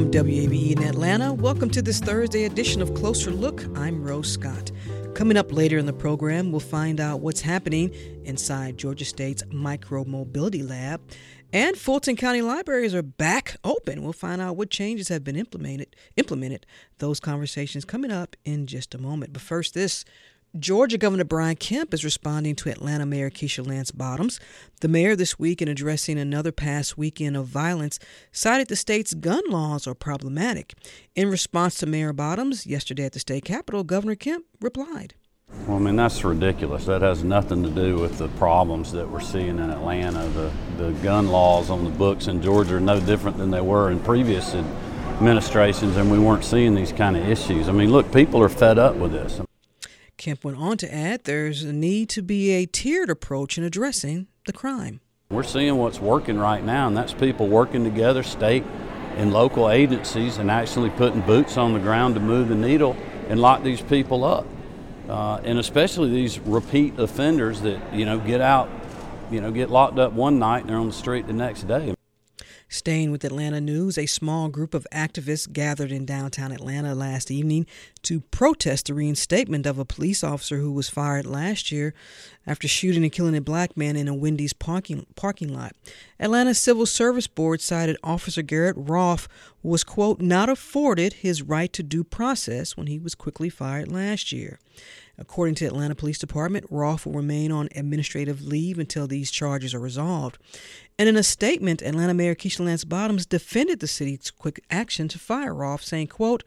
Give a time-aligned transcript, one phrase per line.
[0.00, 3.66] From WABE in Atlanta, welcome to this Thursday edition of Closer Look.
[3.76, 4.72] I'm Rose Scott.
[5.14, 7.92] Coming up later in the program, we'll find out what's happening
[8.24, 11.02] inside Georgia State's Micromobility Lab.
[11.52, 14.02] And Fulton County libraries are back open.
[14.02, 15.94] We'll find out what changes have been implemented.
[16.16, 16.64] Implemented.
[16.96, 19.34] Those conversations coming up in just a moment.
[19.34, 20.06] But first, this
[20.58, 24.40] Georgia Governor Brian Kemp is responding to Atlanta Mayor Keisha Lance Bottoms.
[24.80, 28.00] The mayor this week, in addressing another past weekend of violence,
[28.32, 30.74] cited the state's gun laws are problematic.
[31.14, 35.14] In response to Mayor Bottoms yesterday at the state capitol, Governor Kemp replied.
[35.68, 36.84] Well, I mean, that's ridiculous.
[36.86, 40.26] That has nothing to do with the problems that we're seeing in Atlanta.
[40.30, 43.92] The, the gun laws on the books in Georgia are no different than they were
[43.92, 47.68] in previous administrations, and we weren't seeing these kind of issues.
[47.68, 49.40] I mean, look, people are fed up with this.
[50.20, 54.26] Kemp went on to add there's a need to be a tiered approach in addressing
[54.44, 55.00] the crime.
[55.30, 58.62] We're seeing what's working right now, and that's people working together, state
[59.16, 62.96] and local agencies, and actually putting boots on the ground to move the needle
[63.30, 64.46] and lock these people up.
[65.08, 68.68] Uh, and especially these repeat offenders that, you know, get out,
[69.30, 71.94] you know, get locked up one night and they're on the street the next day.
[72.72, 77.66] Staying with Atlanta news, a small group of activists gathered in downtown Atlanta last evening
[78.02, 81.92] to protest the reinstatement of a police officer who was fired last year
[82.46, 85.74] after shooting and killing a black man in a Wendy's parking, parking lot.
[86.20, 89.26] Atlanta Civil Service Board cited Officer Garrett Rolfe
[89.64, 94.30] was, quote, not afforded his right to due process when he was quickly fired last
[94.30, 94.60] year.
[95.20, 99.80] According to Atlanta Police Department, Rolfe will remain on administrative leave until these charges are
[99.80, 100.38] resolved.
[101.00, 105.18] And in a statement, Atlanta Mayor Keisha Lance Bottoms defended the city's quick action to
[105.18, 106.44] fire Rolfe, saying, quote,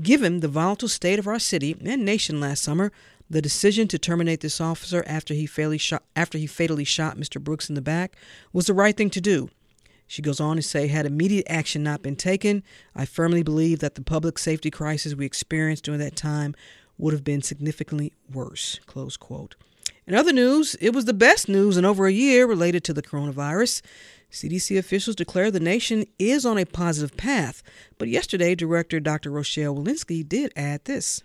[0.00, 2.92] Given the volatile state of our city and nation last summer,
[3.28, 7.44] the decision to terminate this officer after he fatally shot, after he fatally shot Mr.
[7.44, 8.16] Brooks in the back
[8.54, 9.50] was the right thing to do.
[10.06, 12.62] She goes on to say, had immediate action not been taken,
[12.96, 16.54] I firmly believe that the public safety crisis we experienced during that time
[16.96, 18.80] would have been significantly worse.
[18.86, 19.56] Close quote.
[20.06, 23.02] In other news, it was the best news in over a year related to the
[23.02, 23.82] coronavirus.
[24.30, 27.62] CDC officials declare the nation is on a positive path,
[27.98, 29.30] but yesterday, Director Dr.
[29.30, 31.22] Rochelle Walensky did add this.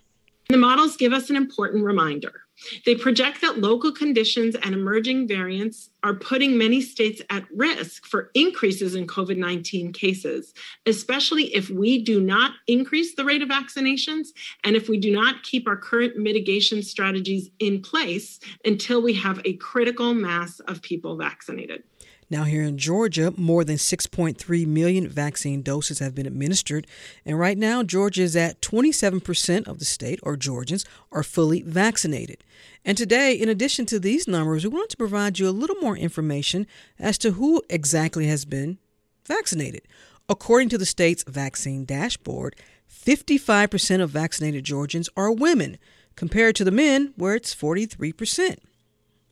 [0.48, 2.45] The models give us an important reminder.
[2.84, 8.30] They project that local conditions and emerging variants are putting many states at risk for
[8.34, 10.54] increases in COVID 19 cases,
[10.86, 14.28] especially if we do not increase the rate of vaccinations
[14.64, 19.40] and if we do not keep our current mitigation strategies in place until we have
[19.44, 21.82] a critical mass of people vaccinated.
[22.28, 26.86] Now, here in Georgia, more than 6.3 million vaccine doses have been administered.
[27.24, 32.42] And right now, Georgia is at 27% of the state, or Georgians, are fully vaccinated.
[32.84, 35.96] And today, in addition to these numbers, we want to provide you a little more
[35.96, 36.66] information
[36.98, 38.78] as to who exactly has been
[39.24, 39.82] vaccinated.
[40.28, 42.56] According to the state's vaccine dashboard,
[42.92, 45.78] 55% of vaccinated Georgians are women,
[46.16, 48.56] compared to the men, where it's 43%.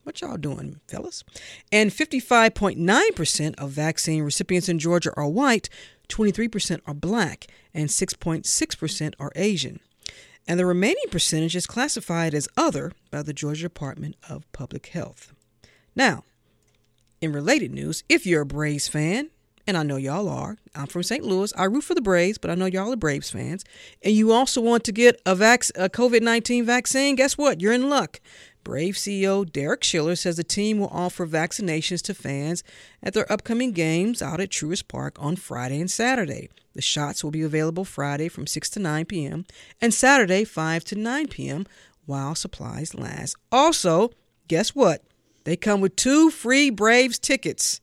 [0.05, 1.25] What y'all doing, fellas?
[1.73, 5.71] And 55.9% of vaccine recipients in Georgia are white,
[6.11, 9.81] 23% are black, and 6.6% are Asian.
[10.47, 15.33] And the remaining percentage is classified as other by the Georgia Department of Public Health.
[15.97, 16.25] Now,
[17.23, 19.31] in related news, if you're a Braves fan,
[19.67, 20.59] and I know y'all are.
[20.75, 21.25] I'm from St.
[21.25, 21.51] Louis.
[21.57, 23.65] I root for the Braves, but I know y'all are Braves fans.
[24.03, 27.63] And you also want to get a, vac- a COVID 19 vaccine, guess what?
[27.63, 28.21] You're in luck
[28.65, 32.65] Brave CEO Derek Schiller says the team will offer vaccinations to fans
[33.03, 36.49] at their upcoming games out at Truist Park on Friday and Saturday.
[36.75, 39.45] The shots will be available Friday from 6 to 9 p.m.
[39.81, 41.67] and Saturday 5 to 9 p.m.
[42.07, 43.37] while supplies last.
[43.53, 44.11] Also,
[44.49, 45.05] guess what?
[45.45, 47.81] They come with two free Braves tickets.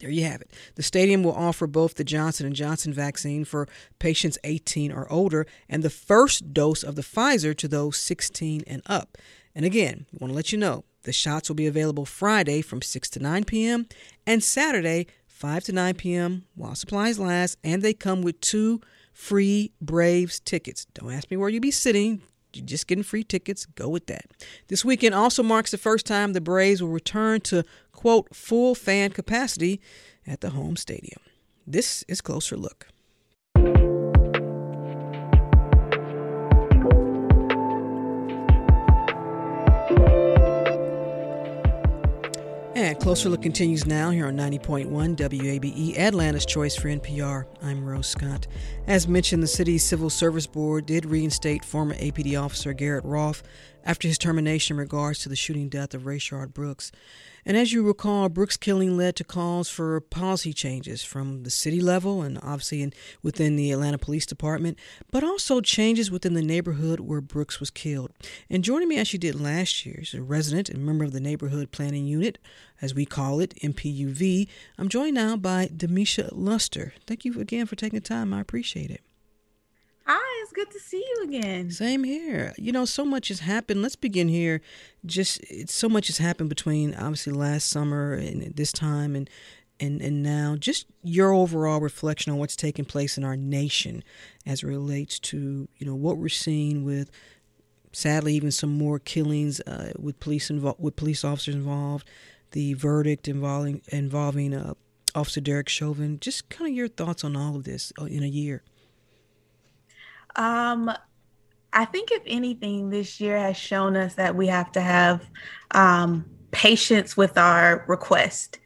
[0.00, 0.50] There you have it.
[0.74, 3.68] The stadium will offer both the Johnson & Johnson vaccine for
[3.98, 8.82] patients 18 or older and the first dose of the Pfizer to those 16 and
[8.86, 9.16] up.
[9.54, 12.82] And again, we want to let you know the shots will be available Friday from
[12.82, 13.86] 6 to 9 p.m.
[14.26, 16.44] and Saturday 5 to 9 p.m.
[16.54, 18.80] while supplies last, and they come with two
[19.12, 20.86] free Braves tickets.
[20.94, 22.22] Don't ask me where you'll be sitting.
[22.54, 23.66] You're just getting free tickets.
[23.66, 24.26] Go with that.
[24.68, 27.64] This weekend also marks the first time the Braves will return to,
[28.04, 29.80] quote, full fan capacity
[30.26, 31.22] at the home stadium.
[31.66, 32.88] This is Closer Look.
[42.76, 47.46] And Closer Look continues now here on 90.1 WABE, Atlanta's Choice for NPR.
[47.62, 48.46] I'm Rose Scott.
[48.86, 53.42] As mentioned, the city's Civil Service Board did reinstate former APD officer Garrett Rolfe
[53.84, 56.90] after his termination in regards to the shooting death of Rayshard Brooks.
[57.46, 61.80] And as you recall, Brooks' killing led to calls for policy changes from the city
[61.80, 64.78] level and obviously in, within the Atlanta Police Department,
[65.10, 68.12] but also changes within the neighborhood where Brooks was killed.
[68.48, 71.20] And joining me as she did last year is a resident and member of the
[71.20, 72.38] Neighborhood Planning Unit,
[72.80, 74.48] as we call it, NPUV.
[74.78, 76.94] I'm joined now by Demisha Luster.
[77.06, 78.32] Thank you again for taking the time.
[78.32, 79.02] I appreciate it.
[80.06, 81.70] Hi, it's good to see you again.
[81.70, 82.52] Same here.
[82.58, 83.80] You know, so much has happened.
[83.80, 84.60] Let's begin here.
[85.06, 85.40] Just
[85.70, 89.30] so much has happened between obviously last summer and this time and
[89.80, 90.56] and and now.
[90.56, 94.04] Just your overall reflection on what's taking place in our nation
[94.44, 97.10] as it relates to you know what we're seeing with
[97.92, 102.06] sadly even some more killings uh, with police involved with police officers involved.
[102.50, 104.74] The verdict involving involving uh,
[105.14, 106.20] Officer Derek Chauvin.
[106.20, 108.62] Just kind of your thoughts on all of this uh, in a year.
[110.36, 110.90] Um,
[111.72, 115.28] I think if anything, this year has shown us that we have to have
[115.72, 118.60] um, patience with our request.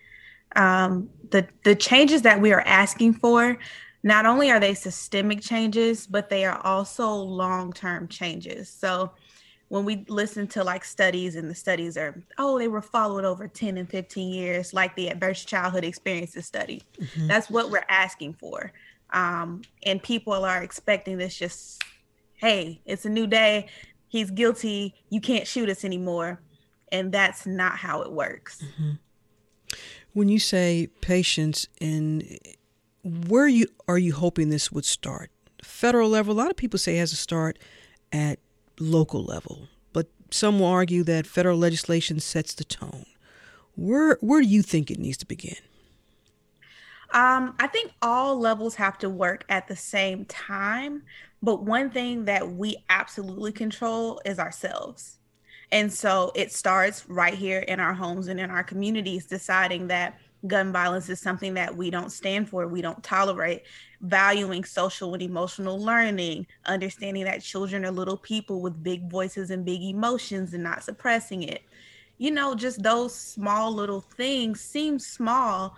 [0.57, 3.59] Um, the the changes that we are asking for,
[4.03, 8.69] not only are they systemic changes, but they are also long term changes.
[8.69, 9.13] So
[9.69, 13.47] when we listen to like studies and the studies are oh they were followed over
[13.47, 17.27] 10 and 15 years like the adverse childhood experiences study mm-hmm.
[17.27, 18.73] that's what we're asking for
[19.13, 21.83] um, and people are expecting this just,
[22.35, 23.69] hey, it's a new day.
[24.09, 24.95] He's guilty.
[25.11, 26.41] You can't shoot us anymore.
[26.91, 28.63] And that's not how it works.
[28.63, 28.93] Mm-hmm.
[30.15, 32.39] When you say patience, and
[33.05, 35.31] where you are you hoping this would start?
[35.63, 36.33] Federal level.
[36.33, 37.59] A lot of people say it has to start
[38.11, 38.39] at
[38.81, 43.05] local level, but some will argue that federal legislation sets the tone.
[43.77, 45.57] Where where do you think it needs to begin?
[47.11, 51.03] Um, I think all levels have to work at the same time.
[51.43, 55.19] But one thing that we absolutely control is ourselves.
[55.71, 60.19] And so it starts right here in our homes and in our communities, deciding that
[60.47, 63.65] gun violence is something that we don't stand for, we don't tolerate,
[64.01, 69.65] valuing social and emotional learning, understanding that children are little people with big voices and
[69.65, 71.63] big emotions and not suppressing it.
[72.19, 75.77] You know, just those small little things seem small,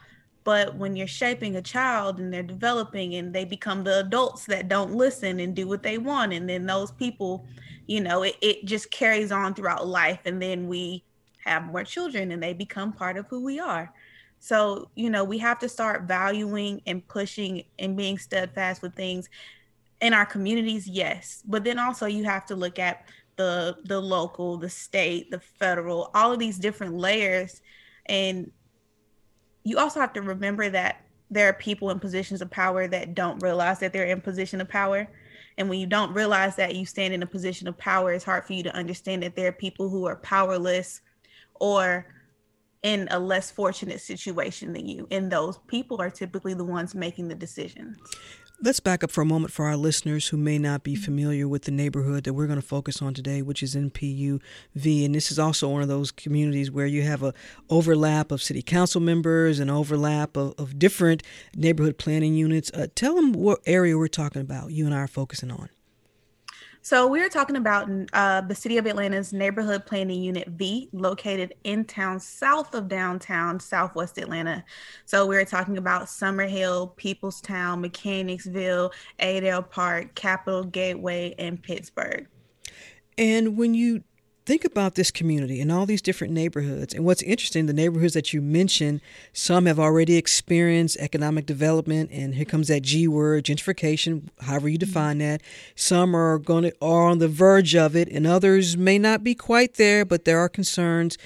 [0.50, 4.66] but when you're shaping a child and they're developing and they become the adults that
[4.66, 7.46] don't listen and do what they want, and then those people,
[7.86, 10.18] you know, it, it just carries on throughout life.
[10.24, 11.04] And then we
[11.44, 13.94] have more children and they become part of who we are.
[14.40, 19.28] So, you know, we have to start valuing and pushing and being steadfast with things
[20.00, 21.44] in our communities, yes.
[21.46, 23.04] But then also you have to look at
[23.36, 27.62] the the local, the state, the federal, all of these different layers
[28.06, 28.50] and
[29.64, 33.42] you also have to remember that there are people in positions of power that don't
[33.42, 35.08] realize that they're in position of power.
[35.58, 38.44] And when you don't realize that you stand in a position of power, it's hard
[38.44, 41.02] for you to understand that there are people who are powerless
[41.54, 42.06] or
[42.82, 45.06] in a less fortunate situation than you.
[45.10, 47.98] And those people are typically the ones making the decisions.
[48.62, 51.62] Let's back up for a moment for our listeners who may not be familiar with
[51.62, 55.06] the neighborhood that we're going to focus on today, which is NPUV.
[55.06, 57.32] And this is also one of those communities where you have a
[57.70, 61.22] overlap of city council members and overlap of, of different
[61.56, 62.70] neighborhood planning units.
[62.74, 64.72] Uh, tell them what area we're talking about.
[64.72, 65.70] You and I are focusing on.
[66.82, 71.84] So we're talking about uh, the City of Atlanta's Neighborhood Planning Unit V, located in
[71.84, 74.64] town south of downtown, Southwest Atlanta.
[75.04, 82.26] So we're talking about Summerhill, Peoplestown, Mechanicsville, Adair Park, Capitol Gateway, and Pittsburgh.
[83.18, 84.02] And when you
[84.50, 86.92] think about this community and all these different neighborhoods.
[86.92, 89.00] And what's interesting, the neighborhoods that you mentioned,
[89.32, 94.76] some have already experienced economic development, and here comes that G word, gentrification, however you
[94.76, 95.34] define mm-hmm.
[95.34, 95.42] that.
[95.76, 99.36] Some are going to are on the verge of it, and others may not be
[99.36, 101.16] quite there, but there are concerns.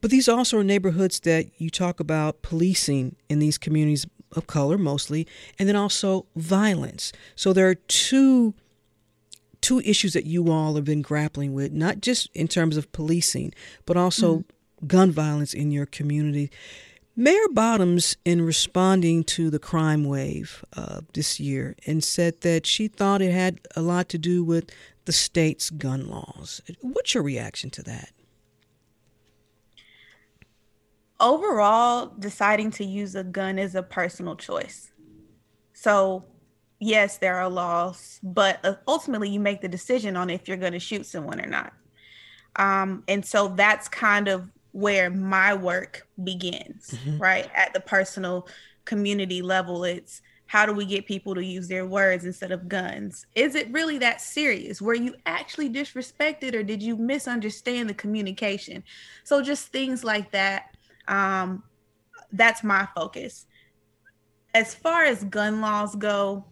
[0.00, 4.78] But these also are neighborhoods that you talk about policing in these communities of color
[4.78, 5.26] mostly,
[5.58, 7.12] and then also violence.
[7.36, 8.54] So there are two
[9.60, 13.52] two issues that you all have been grappling with, not just in terms of policing,
[13.86, 14.86] but also mm-hmm.
[14.86, 16.50] gun violence in your community.
[17.16, 22.88] Mayor Bottoms, in responding to the crime wave uh, this year, and said that she
[22.88, 24.70] thought it had a lot to do with
[25.04, 26.62] the state's gun laws.
[26.80, 28.12] What's your reaction to that?
[31.20, 34.90] overall, deciding to use a gun is a personal choice.
[35.72, 36.24] So,
[36.80, 40.72] yes, there are laws, but uh, ultimately, you make the decision on if you're going
[40.72, 41.72] to shoot someone or not.
[42.56, 47.18] Um, and so that's kind of where my work begins, mm-hmm.
[47.18, 47.48] right?
[47.54, 48.48] At the personal
[48.84, 53.24] community level, it's how do we get people to use their words instead of guns?
[53.36, 54.82] Is it really that serious?
[54.82, 58.82] Were you actually disrespected or did you misunderstand the communication?
[59.22, 60.74] So, just things like that
[61.10, 61.64] um,
[62.32, 63.46] that's my focus.
[64.54, 66.46] As far as gun laws go,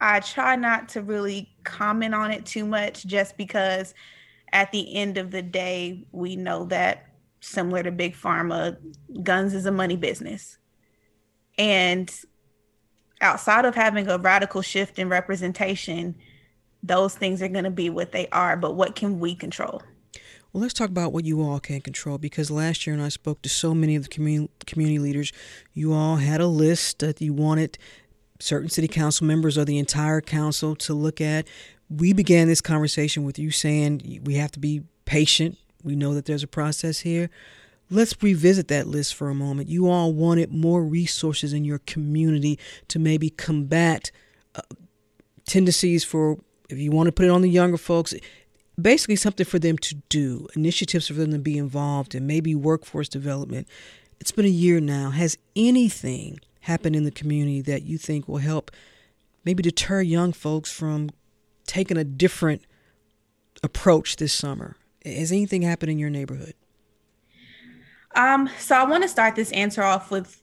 [0.00, 3.94] I try not to really comment on it too much just because
[4.52, 7.08] at the end of the day, we know that
[7.40, 8.76] similar to Big Pharma,
[9.22, 10.58] guns is a money business.
[11.58, 12.12] And
[13.20, 16.14] outside of having a radical shift in representation,
[16.82, 18.56] those things are going to be what they are.
[18.56, 19.82] But what can we control?
[20.52, 23.42] Well, let's talk about what you all can control because last year, when I spoke
[23.42, 25.32] to so many of the community leaders,
[25.72, 27.76] you all had a list that you wanted
[28.44, 31.46] certain city council members or the entire council to look at.
[31.88, 35.56] We began this conversation with you saying we have to be patient.
[35.82, 37.30] We know that there's a process here.
[37.90, 39.68] Let's revisit that list for a moment.
[39.68, 42.58] You all wanted more resources in your community
[42.88, 44.10] to maybe combat
[44.54, 44.62] uh,
[45.46, 48.14] tendencies for, if you want to put it on the younger folks,
[48.80, 53.08] basically something for them to do, initiatives for them to be involved in, maybe workforce
[53.08, 53.68] development.
[54.20, 55.10] It's been a year now.
[55.10, 58.70] Has anything happened in the community that you think will help
[59.44, 61.10] maybe deter young folks from
[61.66, 62.62] taking a different
[63.62, 64.76] approach this summer?
[65.04, 66.54] Has anything happened in your neighborhood?
[68.14, 70.40] Um, so I want to start this answer off with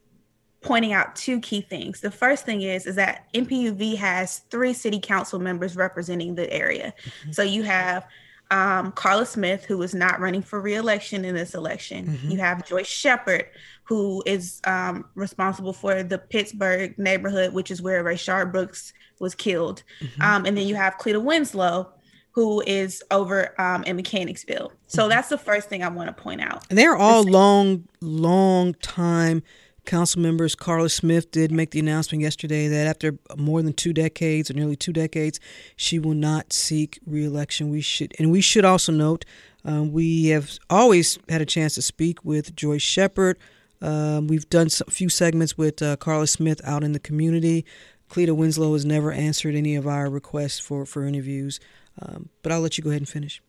[0.61, 2.01] pointing out two key things.
[2.01, 6.93] The first thing is is that NPUV has three city council members representing the area.
[7.03, 7.31] Mm-hmm.
[7.31, 8.05] So you have
[8.51, 12.05] um, Carla Smith, who is not running for reelection in this election.
[12.05, 12.31] Mm-hmm.
[12.31, 13.45] You have Joyce Shepard,
[13.91, 19.83] who is um, responsible for the Pittsburgh neighborhood, which is where Rayshard Brooks was killed.
[19.99, 20.21] Mm-hmm.
[20.21, 21.91] Um, and then you have Cleta Winslow,
[22.31, 24.71] who is over um, in Mechanicsville.
[24.87, 25.09] So mm-hmm.
[25.09, 26.63] that's the first thing I want to point out.
[26.69, 29.43] And they're all long, long time
[29.85, 30.55] council members.
[30.55, 34.77] Carla Smith did make the announcement yesterday that after more than two decades or nearly
[34.77, 35.37] two decades,
[35.75, 37.69] she will not seek reelection.
[37.69, 39.25] We should, and we should also note,
[39.65, 43.37] um, we have always had a chance to speak with Joyce Shepard.
[43.81, 47.65] Um, we've done a few segments with uh, Carla Smith out in the community.
[48.09, 51.59] Cleta Winslow has never answered any of our requests for, for interviews,
[52.01, 53.41] um, but I'll let you go ahead and finish.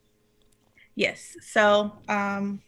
[0.94, 1.36] Yes.
[1.40, 2.62] So, um,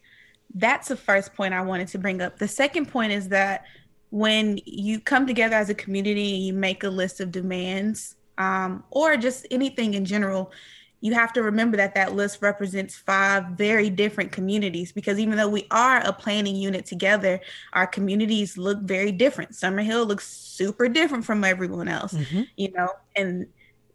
[0.55, 2.39] that's the first point I wanted to bring up.
[2.39, 3.65] The second point is that
[4.11, 8.85] when you come together as a community and you make a list of demands um,
[8.91, 10.53] or just anything in general,
[11.01, 15.49] you have to remember that that list represents five very different communities because even though
[15.49, 17.41] we are a planning unit together,
[17.75, 19.53] our communities look very different.
[19.53, 22.43] Summerhill looks super different from everyone else, mm-hmm.
[22.57, 23.47] you know, and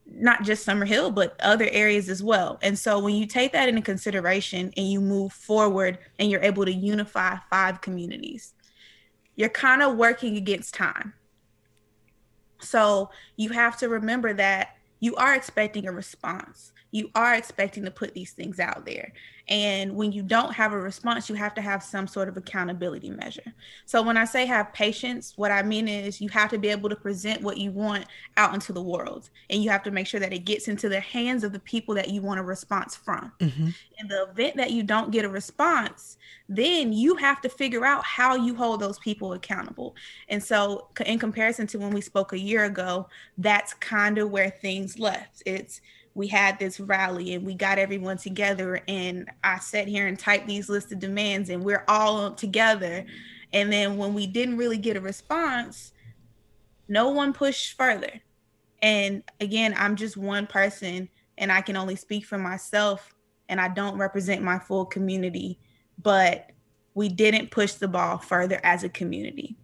[0.06, 2.60] not just Summerhill, but other areas as well.
[2.62, 6.65] And so when you take that into consideration and you move forward and you're able
[6.65, 8.53] to unify five communities,
[9.36, 11.13] you're kind of working against time.
[12.60, 17.91] So you have to remember that you are expecting a response you are expecting to
[17.91, 19.13] put these things out there.
[19.50, 23.10] And when you don't have a response, you have to have some sort of accountability
[23.10, 23.53] measure.
[23.86, 26.88] So when I say have patience, what I mean is you have to be able
[26.89, 28.05] to present what you want
[28.38, 29.31] out into the world.
[29.50, 31.96] And you have to make sure that it gets into the hands of the people
[31.96, 33.31] that you want a response from.
[33.39, 33.69] Mm-hmm.
[33.98, 36.17] In the event that you don't get a response,
[36.48, 39.96] then you have to figure out how you hold those people accountable.
[40.29, 44.51] And so, in comparison to when we spoke a year ago, that's kind of where
[44.51, 45.41] things left.
[45.46, 45.81] It's
[46.19, 50.47] we had this rally and we got everyone together and I sat here and typed
[50.47, 53.05] these list of demands and we're all together.
[53.53, 55.93] And then when we didn't really get a response,
[56.89, 58.11] no one pushed further.
[58.81, 61.07] And again, I'm just one person
[61.38, 63.15] and I can only speak for myself
[63.47, 65.57] and I don't represent my full community,
[66.03, 66.51] but
[66.95, 69.55] we didn't push the ball further as a community.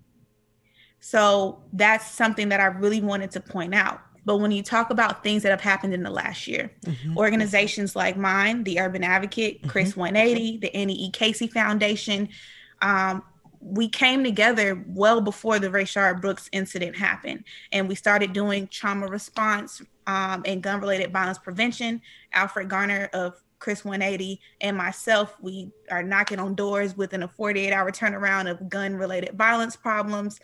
[1.01, 3.99] So that's something that I really wanted to point out.
[4.25, 7.17] But when you talk about things that have happened in the last year, mm-hmm.
[7.17, 9.69] organizations like mine, the Urban Advocate, mm-hmm.
[9.69, 11.11] Chris 180, the Annie E.
[11.11, 12.29] Casey Foundation,
[12.81, 13.23] um,
[13.61, 17.43] we came together well before the Rayshard Brooks incident happened.
[17.71, 22.01] And we started doing trauma response um, and gun related violence prevention.
[22.33, 27.73] Alfred Garner of Chris 180 and myself, we are knocking on doors within a 48
[27.73, 30.39] hour turnaround of gun related violence problems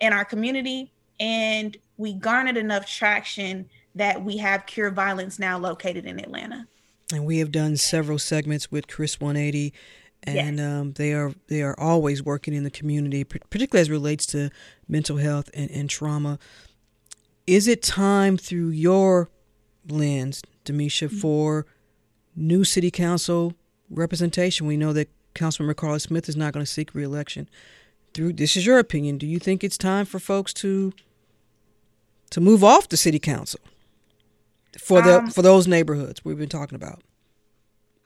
[0.00, 0.90] in our community.
[1.20, 6.66] And we garnered enough traction that we have Cure Violence now located in Atlanta.
[7.12, 9.72] And we have done several segments with Chris 180
[10.26, 10.66] and yes.
[10.66, 14.50] um, they are they are always working in the community, particularly as relates to
[14.88, 16.38] mental health and, and trauma.
[17.46, 19.28] Is it time through your
[19.86, 21.18] lens, Demisha, mm-hmm.
[21.18, 21.66] for
[22.34, 23.52] new city council
[23.90, 24.66] representation?
[24.66, 27.48] We know that Councilman Carla Smith is not going to seek reelection
[28.14, 29.18] through this is your opinion.
[29.18, 30.92] Do you think it's time for folks to
[32.30, 33.60] to move off the city council
[34.78, 37.02] for the um, for those neighborhoods we've been talking about?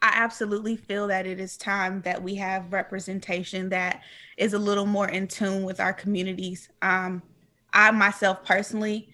[0.00, 4.02] I absolutely feel that it is time that we have representation that
[4.36, 6.68] is a little more in tune with our communities.
[6.82, 7.22] Um,
[7.72, 9.08] I myself personally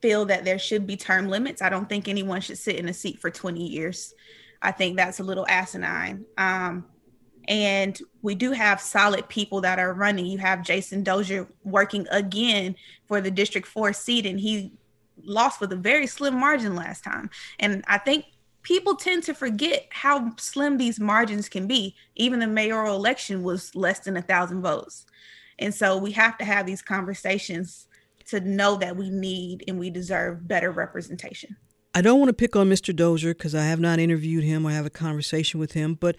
[0.00, 1.62] feel that there should be term limits.
[1.62, 4.14] I don't think anyone should sit in a seat for 20 years.
[4.60, 6.24] I think that's a little asinine.
[6.36, 6.86] Um,
[7.48, 10.26] and we do have solid people that are running.
[10.26, 12.76] You have Jason Dozier working again
[13.06, 14.70] for the District 4 seat, and he
[15.24, 17.30] lost with a very slim margin last time.
[17.58, 18.26] And I think
[18.62, 21.96] people tend to forget how slim these margins can be.
[22.16, 25.06] Even the mayoral election was less than a thousand votes.
[25.58, 27.88] And so we have to have these conversations
[28.26, 31.56] to know that we need and we deserve better representation.
[31.94, 32.94] I don't want to pick on Mr.
[32.94, 36.16] Dozier because I have not interviewed him or have a conversation with him, but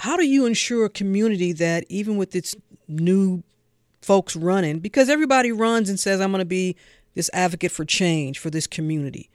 [0.00, 2.56] how do you ensure a community that even with its
[2.88, 3.42] new
[4.00, 6.74] folks running, because everybody runs and says, I'm going to be
[7.14, 9.28] this advocate for change for this community.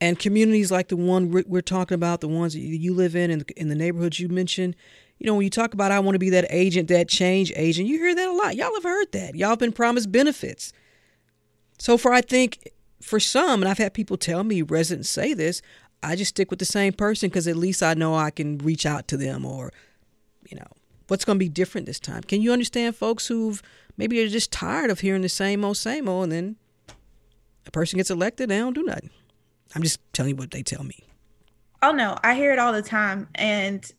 [0.00, 3.48] And communities like the one we're talking about, the ones that you live in, and
[3.52, 4.74] in the neighborhoods you mentioned,
[5.20, 7.86] you know, when you talk about I want to be that agent, that change agent,
[7.86, 8.56] you hear that a lot.
[8.56, 9.36] Y'all have heard that.
[9.36, 10.72] Y'all have been promised benefits.
[11.78, 15.62] So for I think for some, and I've had people tell me, residents say this,
[16.02, 18.86] I just stick with the same person because at least I know I can reach
[18.86, 19.70] out to them or
[20.50, 20.66] you know,
[21.08, 22.22] what's going to be different this time?
[22.22, 23.62] Can you understand folks who've
[23.96, 26.56] maybe are just tired of hearing the same old, same old, and then
[27.66, 29.10] a person gets elected, they don't do nothing.
[29.74, 31.04] I'm just telling you what they tell me.
[31.82, 33.90] Oh no, I hear it all the time, and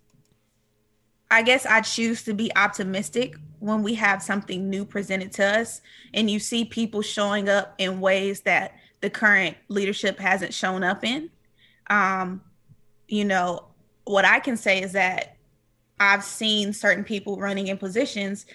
[1.32, 5.82] I guess I choose to be optimistic when we have something new presented to us,
[6.14, 11.04] and you see people showing up in ways that the current leadership hasn't shown up
[11.04, 11.30] in.
[11.90, 12.42] Um,
[13.08, 13.66] you know,
[14.06, 15.38] what I can say is that
[16.02, 18.48] I've seen certain people running in positions.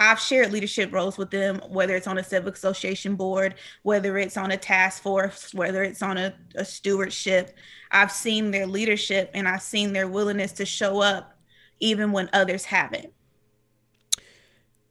[0.00, 4.36] I've shared leadership roles with them, whether it's on a civic association board, whether it's
[4.36, 7.56] on a task force, whether it's on a, a stewardship.
[7.92, 11.38] I've seen their leadership and I've seen their willingness to show up
[11.78, 13.12] even when others haven't.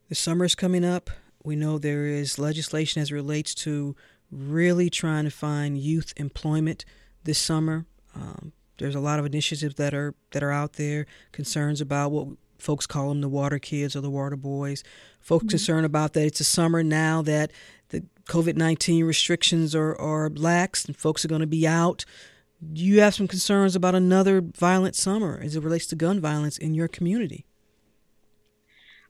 [0.08, 1.10] The summer is coming up.
[1.44, 3.98] We know there is legislation as relates to
[4.32, 6.86] really trying to find youth employment
[7.26, 7.86] this summer.
[8.16, 12.28] Um, there's a lot of initiatives that are that are out there, concerns about what
[12.58, 14.84] folks call them the water kids or the water boys.
[15.20, 15.50] Folks mm-hmm.
[15.50, 17.52] concerned about that it's a summer now that
[17.90, 22.06] the COVID 19 restrictions are, are lax and folks are going to be out.
[22.72, 26.58] Do you have some concerns about another violent summer as it relates to gun violence
[26.58, 27.46] in your community?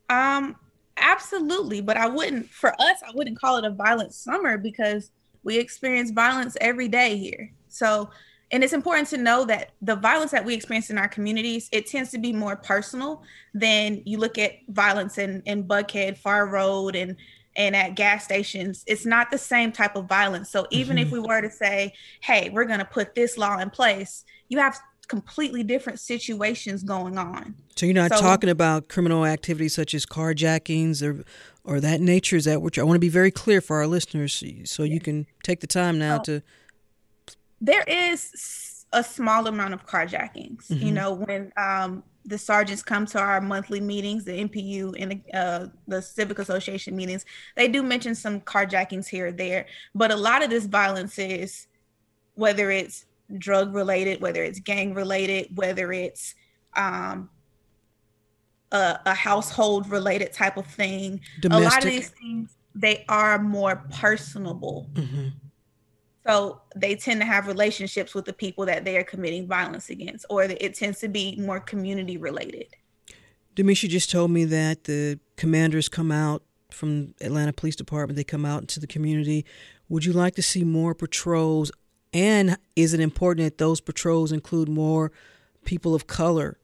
[0.09, 0.55] Um,
[0.97, 1.79] absolutely.
[1.79, 5.11] But I wouldn't, for us, I wouldn't call it a violent summer because
[5.43, 7.51] we experience violence every day here.
[7.67, 8.09] So
[8.53, 11.87] and it's important to know that the violence that we experience in our communities it
[11.87, 16.95] tends to be more personal than you look at violence in in buckhead far road
[16.95, 17.17] and
[17.55, 18.83] and at gas stations.
[18.87, 20.49] It's not the same type of violence.
[20.49, 21.05] So even mm-hmm.
[21.05, 24.59] if we were to say hey we're going to put this law in place you
[24.59, 27.55] have completely different situations going on.
[27.75, 31.23] So you're not so, talking about criminal activities such as carjackings or
[31.65, 32.35] or that nature?
[32.35, 35.25] Is that which i want to be very clear for our listeners so you can
[35.43, 36.43] take the time now to
[37.63, 40.67] there is a small amount of carjackings.
[40.67, 40.85] Mm-hmm.
[40.85, 45.37] You know, when um, the sergeants come to our monthly meetings, the NPU and the,
[45.37, 49.65] uh, the Civic Association meetings, they do mention some carjackings here or there.
[49.95, 51.67] But a lot of this violence is
[52.35, 53.05] whether it's
[53.37, 56.35] drug related, whether it's gang related, whether it's
[56.75, 57.29] um,
[58.73, 61.21] a, a, household related type of thing.
[61.39, 61.67] Domestic.
[61.67, 64.89] A lot of these things, they are more personable.
[64.93, 65.29] Mm-hmm
[66.25, 70.25] So they tend to have relationships with the people that they are committing violence against,
[70.29, 72.67] or it tends to be more community related.
[73.55, 78.45] Demisha just told me that the commanders come out from Atlanta Police Department, they come
[78.45, 79.45] out into the community.
[79.89, 81.71] Would you like to see more patrols?
[82.13, 85.11] And is it important that those patrols include more
[85.65, 86.57] people of color,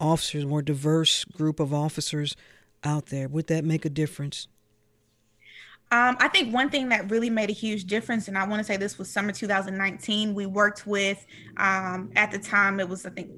[0.00, 2.34] officers, more diverse group of officers
[2.82, 3.28] out there?
[3.28, 4.48] Would that make a difference?
[5.92, 8.64] Um, I think one thing that really made a huge difference, and I want to
[8.64, 11.24] say this was summer 2019, we worked with,
[11.58, 13.30] um, at the time, it was, I think,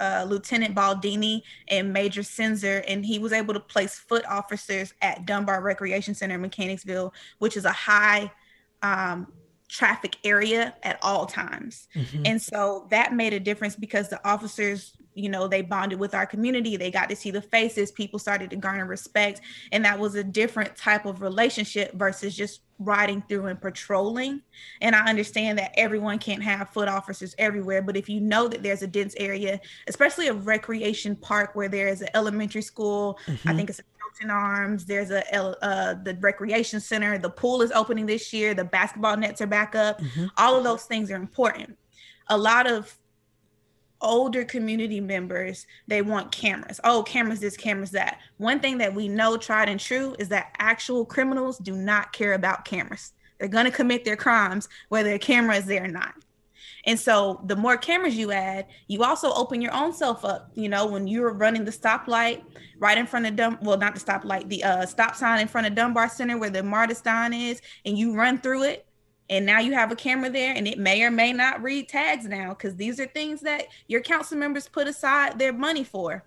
[0.00, 5.26] uh, Lieutenant Baldini and Major Sinzer, and he was able to place foot officers at
[5.26, 8.32] Dunbar Recreation Center in Mechanicsville, which is a high
[8.80, 9.30] um,
[9.68, 11.88] traffic area at all times.
[11.94, 12.22] Mm-hmm.
[12.24, 16.26] And so that made a difference because the officers you know they bonded with our
[16.26, 20.14] community they got to see the faces people started to garner respect and that was
[20.14, 24.40] a different type of relationship versus just riding through and patrolling
[24.80, 28.62] and i understand that everyone can't have foot officers everywhere but if you know that
[28.62, 33.48] there's a dense area especially a recreation park where there is an elementary school mm-hmm.
[33.48, 34.84] i think it's a Hilton Arms.
[34.84, 37.18] There's a uh, the recreation center.
[37.18, 38.52] The pool is opening this year.
[38.52, 40.00] The basketball nets are back up.
[40.00, 40.26] Mm-hmm.
[40.36, 41.78] All of those things are important.
[42.28, 42.96] A lot of
[44.02, 46.80] older community members they want cameras.
[46.84, 48.18] Oh cameras this cameras that.
[48.36, 52.34] One thing that we know tried and true is that actual criminals do not care
[52.34, 53.12] about cameras.
[53.38, 56.14] They're going to commit their crimes whether a camera is there or not.
[56.84, 60.50] And so the more cameras you add you also open your own self up.
[60.54, 62.42] You know when you're running the stoplight
[62.78, 65.66] right in front of dumb well not the stoplight the uh, stop sign in front
[65.66, 68.86] of dunbar center where the martyr stein is and you run through it
[69.32, 72.26] and now you have a camera there and it may or may not read tags
[72.26, 76.22] now because these are things that your council members put aside their money for.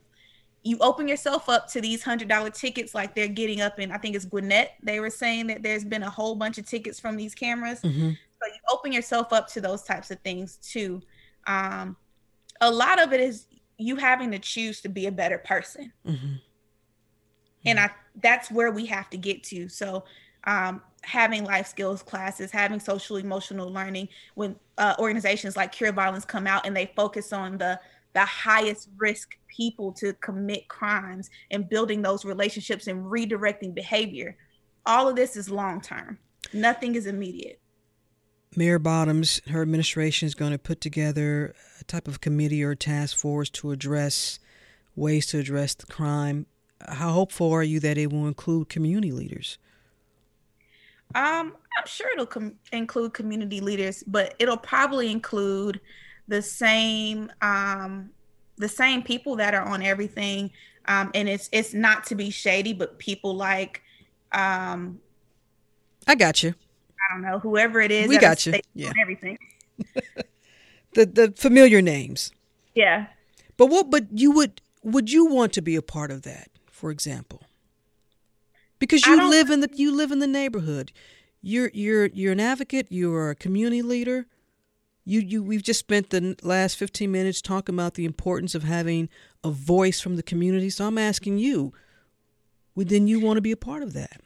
[0.64, 4.00] You open yourself up to these hundred dollar tickets like they're getting up in i
[4.00, 7.16] think it's gwinnett they were saying that there's been a whole bunch of tickets from
[7.16, 7.80] these cameras.
[7.82, 8.10] Mm-hmm.
[8.10, 11.04] so you open yourself up to those types of things too.
[11.46, 11.96] Um,
[12.62, 13.46] a lot of it is
[13.78, 15.94] you having to choose to be a better person.
[16.08, 16.34] Mm-hmm.
[17.68, 17.92] and i
[18.24, 19.70] that's where we have to get to.
[19.70, 20.06] So
[20.46, 26.26] um, having life skills classes, having social emotional learning when uh, organizations like Cure Violence
[26.26, 27.80] come out and they focus on the
[28.14, 34.38] the highest risk people to commit crimes and building those relationships and redirecting behavior.
[34.86, 36.18] All of this is long term.
[36.54, 37.60] Nothing is immediate.
[38.56, 43.18] Mayor Bottoms, her administration is going to put together a type of committee or task
[43.18, 44.40] force to address
[44.96, 46.46] ways to address the crime.
[46.88, 49.58] How hopeful are you that it will include community leaders?
[51.14, 55.80] Um, I'm sure it'll com- include community leaders, but it'll probably include
[56.28, 58.10] the same um,
[58.58, 60.52] the same people that are on everything.
[60.88, 63.82] Um, and it's it's not to be shady, but people like
[64.32, 65.00] um,
[66.08, 66.54] I got you.
[67.10, 68.08] I don't know whoever it is.
[68.08, 68.56] We got you.
[68.74, 68.92] Yeah.
[69.02, 69.38] Everything.
[70.96, 72.32] the the familiar names.
[72.74, 73.08] Yeah.
[73.58, 73.90] But what?
[73.90, 76.50] But you would would you want to be a part of that?
[76.70, 77.45] For example
[78.88, 80.92] because you live in the you live in the neighborhood.
[81.42, 82.88] You're you're you're an advocate.
[82.90, 84.26] You're a community leader.
[85.04, 89.10] You you we've just spent the last fifteen minutes talking about the importance of having
[89.44, 90.70] a voice from the community.
[90.70, 91.74] So I'm asking you,
[92.76, 94.22] would then you want to be a part of that?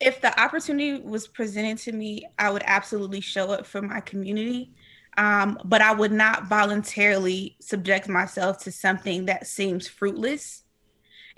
[0.00, 4.72] If the opportunity was presented to me, I would absolutely show up for my community.
[5.16, 10.63] Um, but I would not voluntarily subject myself to something that seems fruitless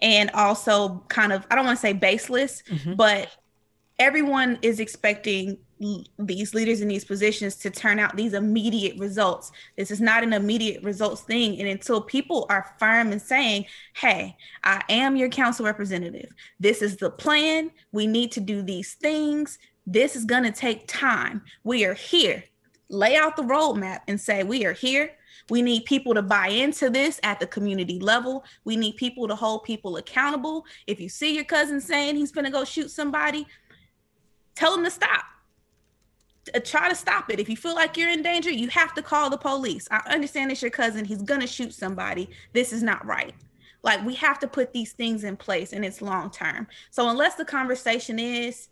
[0.00, 2.94] and also kind of I don't want to say baseless, mm-hmm.
[2.94, 3.30] but
[3.98, 5.58] everyone is expecting
[6.18, 9.52] these leaders in these positions to turn out these immediate results.
[9.76, 11.58] This is not an immediate results thing.
[11.58, 16.96] And until people are firm and saying, hey, I am your council representative, this is
[16.96, 21.42] the plan, we need to do these things, this is going to take time.
[21.62, 22.44] We are here.
[22.88, 25.10] Lay out the roadmap and say, we are here.
[25.48, 28.44] We need people to buy into this at the community level.
[28.64, 30.66] We need people to hold people accountable.
[30.86, 33.46] If you see your cousin saying he's going to go shoot somebody,
[34.54, 35.24] tell him to stop.
[36.54, 37.40] Uh, try to stop it.
[37.40, 39.88] If you feel like you're in danger, you have to call the police.
[39.90, 41.04] I understand it's your cousin.
[41.04, 42.28] He's going to shoot somebody.
[42.52, 43.34] This is not right.
[43.82, 46.66] Like we have to put these things in place and it's long term.
[46.90, 48.68] So unless the conversation is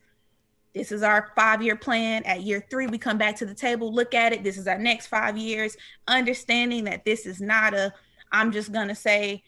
[0.75, 2.25] this is our five year plan.
[2.25, 4.43] At year three, we come back to the table, look at it.
[4.43, 5.77] This is our next five years,
[6.09, 7.93] understanding that this is not a,
[8.33, 9.43] I'm just going to say,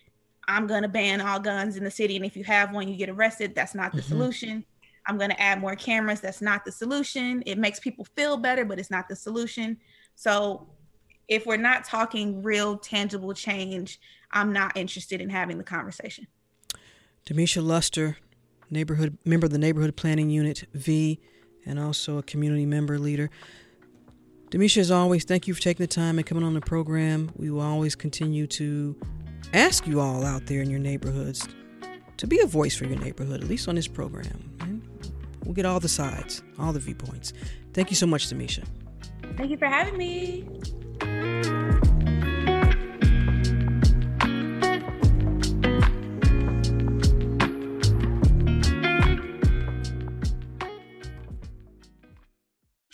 [0.49, 2.17] I'm going to ban all guns in the city.
[2.17, 3.55] And if you have one, you get arrested.
[3.55, 4.09] That's not the mm-hmm.
[4.09, 4.65] solution.
[5.09, 6.21] I'm going to add more cameras.
[6.21, 7.43] That's not the solution.
[7.47, 9.79] It makes people feel better, but it's not the solution.
[10.15, 10.69] So
[11.29, 16.27] if we're not talking real tangible change, I'm not interested in having the conversation.
[17.27, 18.19] Demisha Luster,
[18.70, 21.20] neighborhood member of the neighborhood planning unit V
[21.64, 23.31] and also a community member leader.
[24.50, 27.31] Demisha, as always, thank you for taking the time and coming on the program.
[27.37, 28.96] We will always continue to
[29.52, 31.48] ask you all out there in your neighborhoods
[32.16, 34.57] to be a voice for your neighborhood, at least on this program.
[34.61, 34.83] And
[35.44, 37.33] we'll get all the sides, all the viewpoints.
[37.72, 38.64] Thank you so much, Demisha.
[39.37, 41.92] Thank you for having me.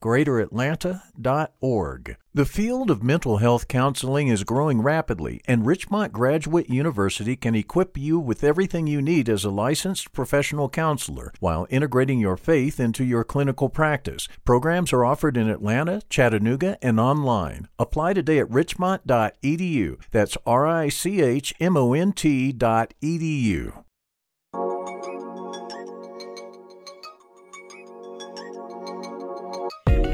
[0.00, 2.16] greateratlanta.org.
[2.32, 7.98] The field of mental health counseling is growing rapidly, and Richmont Graduate University can equip
[7.98, 13.04] you with everything you need as a licensed professional counselor while integrating your faith into
[13.04, 14.28] your clinical practice.
[14.44, 17.66] Programs are offered in Atlanta, Chattanooga, and online.
[17.78, 19.96] Apply today at richmont.edu.
[20.12, 23.84] That's R I C H M O N T.edu.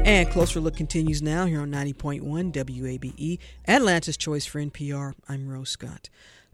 [0.07, 5.13] And Closer Look continues now here on 90.1 WABE, Atlanta's Choice for NPR.
[5.27, 6.09] I'm Rose Scott.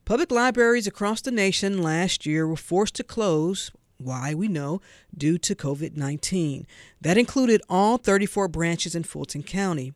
[0.06, 3.70] Public libraries across the nation last year were forced to close.
[4.00, 4.82] Why, we know,
[5.16, 6.66] due to COVID 19.
[7.00, 9.94] That included all 34 branches in Fulton County.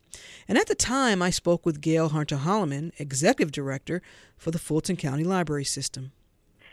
[0.47, 4.03] And at the time, I spoke with Gail Hunter Holloman, Executive Director
[4.37, 6.11] for the Fulton County Library System.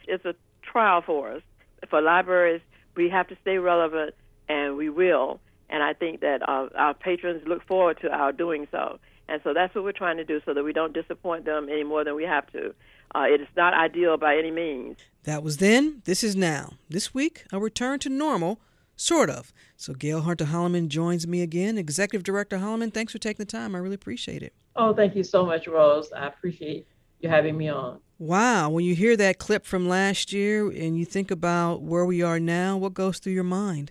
[0.06, 1.42] It's a trial for us.
[1.88, 2.60] For libraries,
[2.94, 4.14] we have to stay relevant,
[4.50, 5.40] and we will
[5.74, 9.00] and I think that uh, our patrons look forward to our doing so.
[9.26, 11.82] And so that's what we're trying to do so that we don't disappoint them any
[11.82, 12.72] more than we have to.
[13.12, 14.98] Uh, it is not ideal by any means.
[15.24, 16.02] That was then.
[16.04, 16.74] This is now.
[16.88, 18.60] This week, a return to normal,
[18.94, 19.52] sort of.
[19.76, 21.76] So Gail Hunter Holloman joins me again.
[21.76, 23.74] Executive Director Holloman, thanks for taking the time.
[23.74, 24.52] I really appreciate it.
[24.76, 26.12] Oh, thank you so much, Rose.
[26.12, 26.86] I appreciate
[27.18, 27.98] you having me on.
[28.20, 28.70] Wow.
[28.70, 32.38] When you hear that clip from last year and you think about where we are
[32.38, 33.90] now, what goes through your mind?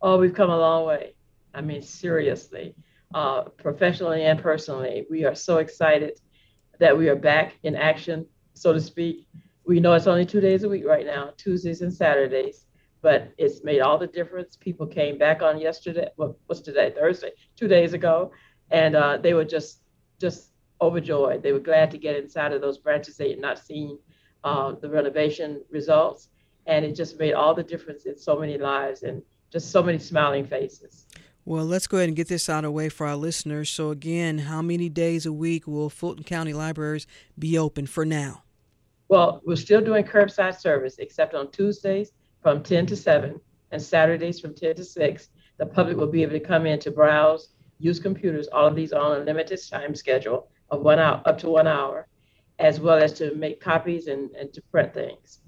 [0.00, 1.14] Oh, we've come a long way.
[1.52, 2.74] I mean, seriously,
[3.14, 6.20] uh, professionally and personally, we are so excited
[6.78, 9.26] that we are back in action, so to speak.
[9.66, 12.66] We know it's only two days a week right now, Tuesdays and Saturdays,
[13.02, 14.56] but it's made all the difference.
[14.56, 16.08] People came back on yesterday.
[16.16, 16.92] Well, what's today?
[16.96, 18.30] Thursday, two days ago,
[18.70, 19.82] and uh, they were just
[20.20, 21.42] just overjoyed.
[21.42, 23.98] They were glad to get inside of those branches they had not seen
[24.44, 26.28] uh, the renovation results,
[26.66, 29.02] and it just made all the difference in so many lives.
[29.02, 31.06] And just so many smiling faces.
[31.44, 33.70] Well, let's go ahead and get this out of the way for our listeners.
[33.70, 37.06] So, again, how many days a week will Fulton County libraries
[37.38, 38.42] be open for now?
[39.08, 44.38] Well, we're still doing curbside service, except on Tuesdays from 10 to 7 and Saturdays
[44.40, 45.28] from 10 to 6.
[45.56, 48.48] The public will be able to come in to browse, use computers.
[48.48, 51.66] All of these are on a limited time schedule of one hour, up to one
[51.66, 52.06] hour,
[52.58, 55.38] as well as to make copies and, and to print things.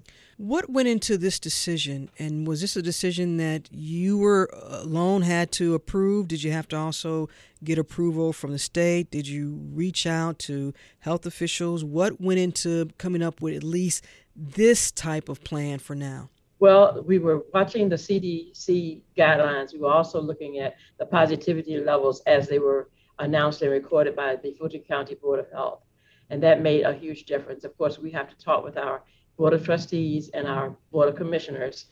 [0.41, 5.21] What went into this decision, and was this a decision that you were uh, alone
[5.21, 6.29] had to approve?
[6.29, 7.29] Did you have to also
[7.63, 9.11] get approval from the state?
[9.11, 11.83] Did you reach out to health officials?
[11.83, 14.03] What went into coming up with at least
[14.35, 16.31] this type of plan for now?
[16.57, 19.73] Well, we were watching the CDC guidelines.
[19.73, 24.37] We were also looking at the positivity levels as they were announced and recorded by
[24.37, 25.83] the Fulton County Board of Health.
[26.31, 27.63] And that made a huge difference.
[27.63, 29.03] Of course, we have to talk with our
[29.41, 31.87] Board of Trustees and our Board of Commissioners,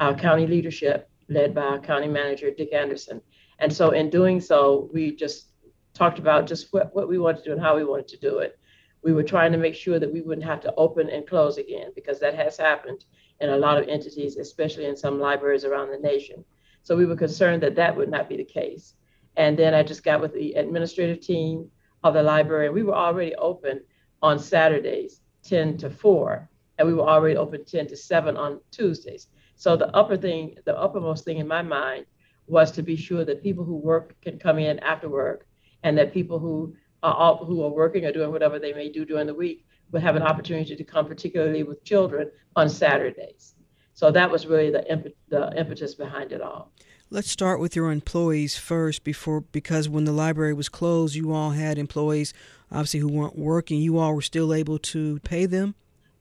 [0.00, 3.22] our county leadership, led by our county manager, Dick Anderson.
[3.58, 5.46] And so, in doing so, we just
[5.94, 8.40] talked about just what, what we wanted to do and how we wanted to do
[8.40, 8.58] it.
[9.02, 11.90] We were trying to make sure that we wouldn't have to open and close again
[11.94, 13.06] because that has happened
[13.40, 16.44] in a lot of entities, especially in some libraries around the nation.
[16.82, 18.92] So we were concerned that that would not be the case.
[19.38, 21.70] And then I just got with the administrative team
[22.04, 22.68] of the library.
[22.68, 23.80] We were already open
[24.20, 26.49] on Saturdays, 10 to 4
[26.80, 29.26] and we were already open 10 to 7 on Tuesdays.
[29.54, 32.06] So the upper thing, the uppermost thing in my mind
[32.46, 35.46] was to be sure that people who work can come in after work
[35.82, 39.26] and that people who are, who are working or doing whatever they may do during
[39.26, 43.56] the week would have an opportunity to come, particularly with children, on Saturdays.
[43.92, 46.72] So that was really the, imp- the impetus behind it all.
[47.10, 51.50] Let's start with your employees first, before because when the library was closed, you all
[51.50, 52.32] had employees
[52.72, 53.82] obviously who weren't working.
[53.82, 55.74] You all were still able to pay them.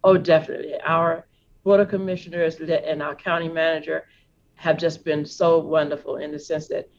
[0.04, 0.74] Oh, definitely.
[0.84, 1.28] Our
[1.64, 4.06] Board of Commissioners and our county manager
[4.56, 6.90] have just been so wonderful in the sense that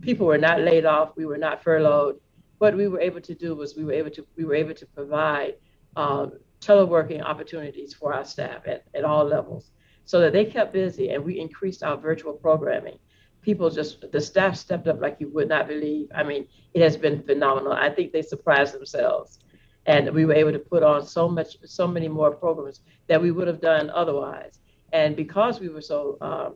[0.00, 2.20] people were not laid off, we were not furloughed.
[2.58, 4.86] What we were able to do was we were able to we were able to
[4.86, 5.54] provide
[5.96, 9.70] um, teleworking opportunities for our staff at, at all levels
[10.04, 12.98] so that they kept busy and we increased our virtual programming.
[13.42, 16.08] people just the staff stepped up like you would not believe.
[16.14, 17.72] I mean, it has been phenomenal.
[17.72, 19.38] I think they surprised themselves,
[19.88, 23.30] and we were able to put on so much, so many more programs that we
[23.30, 24.60] would have done otherwise.
[24.92, 26.54] And because we were so um,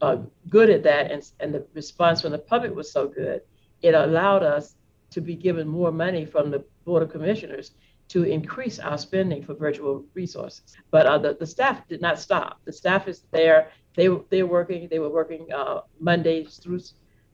[0.00, 0.16] uh,
[0.48, 3.42] good at that, and and the response from the public was so good,
[3.82, 4.76] it allowed us
[5.10, 7.72] to be given more money from the board of commissioners
[8.08, 10.76] to increase our spending for virtual resources.
[10.90, 12.60] But uh, the, the staff did not stop.
[12.64, 13.70] The staff is there.
[13.94, 14.88] They they're working.
[14.88, 16.80] They were working uh, Mondays through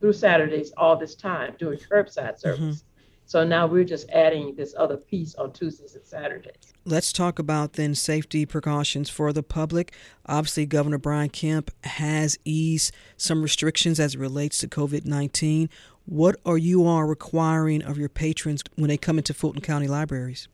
[0.01, 2.83] through Saturdays all this time doing curbside service.
[2.83, 2.90] Mm-hmm.
[3.31, 6.73] So now we're just adding this other piece on Tuesdays and Saturdays.
[6.85, 9.95] Let's talk about then safety precautions for the public.
[10.27, 15.71] Obviously, Governor Brian Kemp has eased some restrictions as it relates to COVID 19.
[16.07, 20.49] What are you all requiring of your patrons when they come into Fulton County libraries?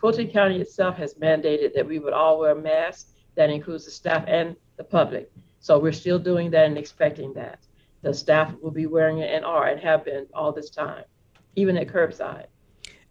[0.00, 3.12] Fulton County itself has mandated that we would all wear masks.
[3.36, 5.30] That includes the staff and the public.
[5.60, 7.60] So we're still doing that and expecting that.
[8.02, 11.04] The staff will be wearing it and are and have been all this time,
[11.56, 12.46] even at curbside.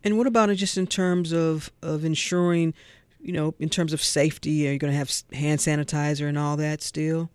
[0.03, 2.73] And what about it just in terms of, of ensuring,
[3.19, 4.67] you know, in terms of safety?
[4.67, 7.29] Are you going to have hand sanitizer and all that still?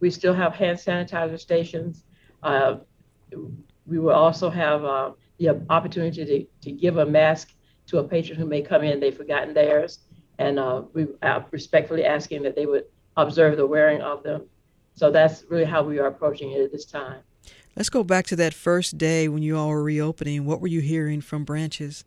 [0.00, 2.04] We still have hand sanitizer stations.
[2.42, 2.76] Uh,
[3.86, 7.54] we will also have uh, the opportunity to, to give a mask
[7.86, 10.00] to a patron who may come in, they've forgotten theirs.
[10.38, 12.84] And uh, we are respectfully asking that they would
[13.16, 14.46] observe the wearing of them.
[14.94, 17.20] So that's really how we are approaching it at this time.
[17.76, 20.46] Let's go back to that first day when you all were reopening.
[20.46, 22.04] What were you hearing from branches?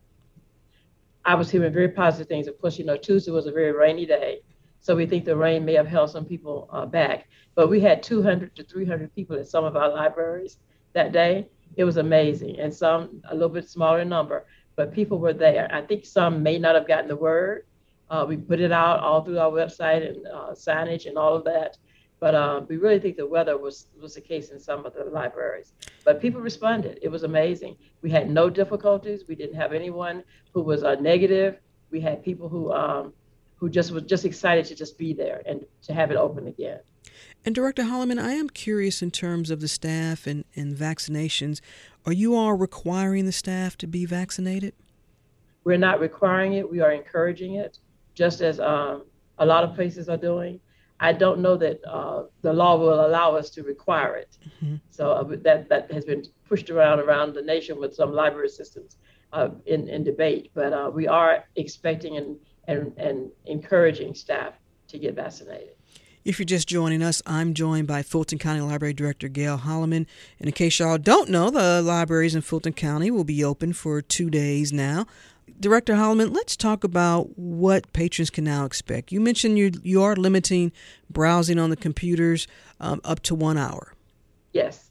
[1.25, 2.47] I was hearing very positive things.
[2.47, 4.39] Of course, you know, Tuesday was a very rainy day.
[4.79, 7.27] So we think the rain may have held some people uh, back.
[7.53, 10.58] But we had 200 to 300 people at some of our libraries
[10.93, 11.47] that day.
[11.75, 12.60] It was amazing.
[12.60, 15.69] And some a little bit smaller number, but people were there.
[15.71, 17.67] I think some may not have gotten the word.
[18.10, 21.43] Uh, we put it out all through our website and uh, signage and all of
[21.43, 21.77] that.
[22.19, 25.05] But uh, we really think the weather was, was the case in some of the
[25.05, 25.73] libraries.
[26.03, 26.99] But people responded.
[27.01, 27.77] It was amazing.
[28.01, 29.23] We had no difficulties.
[29.27, 31.60] We didn't have anyone who was uh, negative.
[31.91, 33.13] We had people who um,
[33.55, 36.79] who just was just excited to just be there and to have it open again.
[37.45, 41.60] And Director Holloman, I am curious in terms of the staff and, and vaccinations.
[42.05, 44.73] Are you all requiring the staff to be vaccinated?
[45.63, 46.69] We're not requiring it.
[46.69, 47.79] We are encouraging it,
[48.13, 49.05] just as um,
[49.38, 50.60] a lot of places are doing.
[50.99, 54.38] I don't know that uh, the law will allow us to require it.
[54.62, 54.75] Mm-hmm.
[54.89, 58.97] So uh, that that has been pushed around around the nation with some library systems
[59.33, 60.51] uh, in in debate.
[60.53, 64.53] But uh, we are expecting and, and and encouraging staff
[64.89, 65.75] to get vaccinated.
[66.25, 70.05] If you're just joining us, I'm joined by Fulton County Library Director Gail Holloman.
[70.38, 74.01] And in case y'all don't know, the libraries in Fulton County will be open for
[74.01, 75.05] two days now.
[75.59, 79.12] Director Holloman, let's talk about what patrons can now expect.
[79.12, 80.71] You mentioned you you are limiting
[81.09, 82.47] browsing on the computers
[82.79, 83.93] um, up to one hour.
[84.53, 84.89] Yes.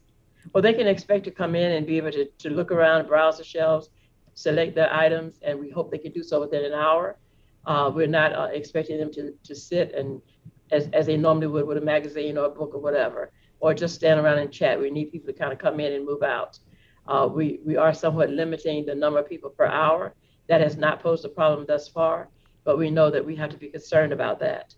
[0.52, 3.38] Well, they can expect to come in and be able to, to look around, browse
[3.38, 3.90] the shelves,
[4.34, 7.18] select their items, and we hope they can do so within an hour.
[7.66, 10.22] Uh, we're not uh, expecting them to, to sit and
[10.70, 13.94] as, as they normally would with a magazine or a book or whatever, or just
[13.94, 14.78] stand around and chat.
[14.80, 16.58] We need people to kind of come in and move out.
[17.06, 20.14] Uh, we, we are somewhat limiting the number of people per hour.
[20.48, 22.28] That has not posed a problem thus far,
[22.64, 24.74] but we know that we have to be concerned about that.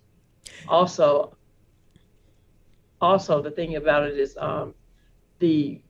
[0.68, 1.36] Also,
[3.00, 4.74] also the thing about it is um,
[5.38, 5.80] the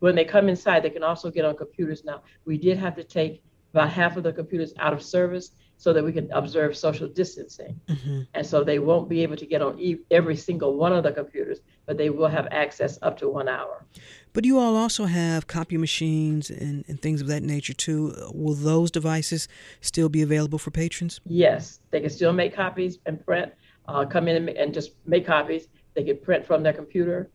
[0.00, 2.22] when they come inside, they can also get on computers now.
[2.46, 6.04] We did have to take about half of the computers out of service so that
[6.04, 7.80] we can observe social distancing.
[7.88, 8.22] Mm-hmm.
[8.34, 11.12] And so they won't be able to get on e- every single one of the
[11.12, 13.84] computers, but they will have access up to one hour.
[14.32, 18.14] But you all also have copy machines and, and things of that nature too.
[18.32, 19.48] Will those devices
[19.80, 21.20] still be available for patrons?
[21.26, 23.52] Yes, they can still make copies and print,
[23.88, 25.68] uh, come in and, and just make copies.
[25.94, 27.30] They can print from their computer.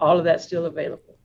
[0.00, 1.16] All of that's still available.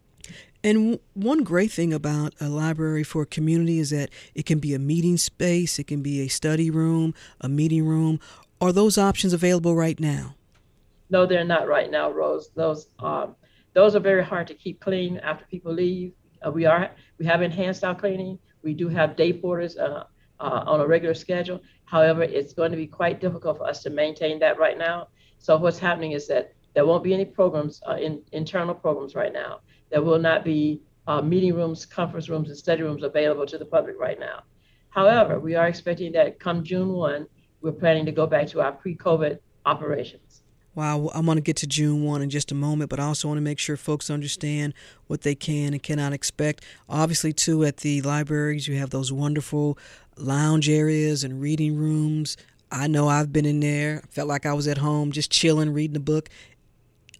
[0.63, 4.73] And one great thing about a library for a community is that it can be
[4.73, 8.19] a meeting space, it can be a study room, a meeting room.
[8.61, 10.35] Are those options available right now?
[11.13, 12.49] No, they're not right now, Rose.
[12.55, 13.35] Those um,
[13.75, 16.13] those are very hard to keep clean after people leave.
[16.43, 18.39] Uh, we are we have enhanced our cleaning.
[18.63, 20.05] We do have day porters uh,
[20.39, 21.59] uh, on a regular schedule.
[21.85, 25.09] However, it's going to be quite difficult for us to maintain that right now.
[25.37, 29.33] So what's happening is that there won't be any programs, uh, in, internal programs right
[29.33, 29.59] now.
[29.91, 33.65] There will not be uh, meeting rooms, conference rooms, and study rooms available to the
[33.65, 34.45] public right now.
[34.89, 37.27] However, we are expecting that come June 1,
[37.61, 40.42] we're planning to go back to our pre COVID operations.
[40.75, 43.27] Wow, I'm going to get to June 1 in just a moment, but I also
[43.27, 44.73] want to make sure folks understand
[45.05, 46.65] what they can and cannot expect.
[46.89, 49.77] Obviously, too, at the libraries, you have those wonderful
[50.17, 52.37] lounge areas and reading rooms.
[52.71, 55.95] I know I've been in there, felt like I was at home just chilling, reading
[55.95, 56.29] a book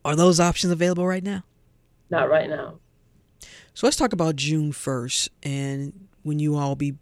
[0.04, 1.43] Are those options available right now?
[2.10, 2.80] Not right now.
[3.76, 6.95] So let's talk about June 1st and when you all be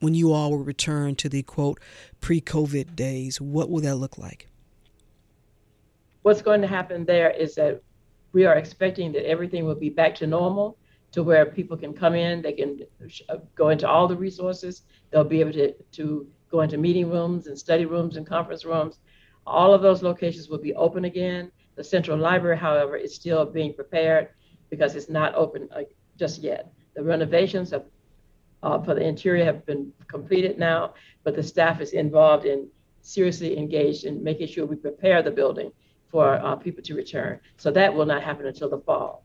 [0.00, 1.78] when you all will return to the quote
[2.20, 3.40] pre-COVID days.
[3.40, 4.48] What will that look like?
[6.22, 7.82] What's going to happen there is that
[8.32, 10.78] we are expecting that everything will be back to normal
[11.12, 12.80] to where people can come in, they can
[13.28, 17.48] uh, go into all the resources, they'll be able to, to go into meeting rooms
[17.48, 19.00] and study rooms and conference rooms.
[19.46, 21.50] All of those locations will be open again.
[21.74, 24.28] The central library, however, is still being prepared
[24.70, 25.68] because it's not open
[26.16, 26.72] just yet.
[26.94, 27.84] The renovations have,
[28.62, 30.94] uh, for the interior have been completed now,
[31.24, 32.68] but the staff is involved in
[33.02, 35.72] seriously engaged in making sure we prepare the building
[36.12, 37.40] for uh, people to return.
[37.56, 39.24] So that will not happen until the fall.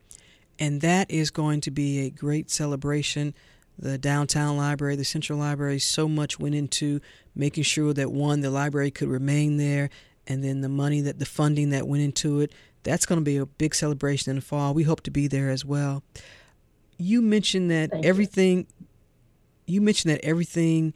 [0.58, 3.34] And that is going to be a great celebration.
[3.78, 7.00] The downtown library, the central library, so much went into
[7.36, 9.90] making sure that one, the library could remain there,
[10.26, 12.52] and then the money that the funding that went into it.
[12.82, 14.74] That's going to be a big celebration in the fall.
[14.74, 16.02] We hope to be there as well.
[16.96, 18.66] You mentioned that Thank everything.
[19.66, 19.74] You.
[19.74, 20.94] you mentioned that everything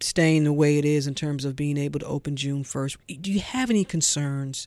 [0.00, 3.20] staying the way it is in terms of being able to open June 1st.
[3.20, 4.66] Do you have any concerns,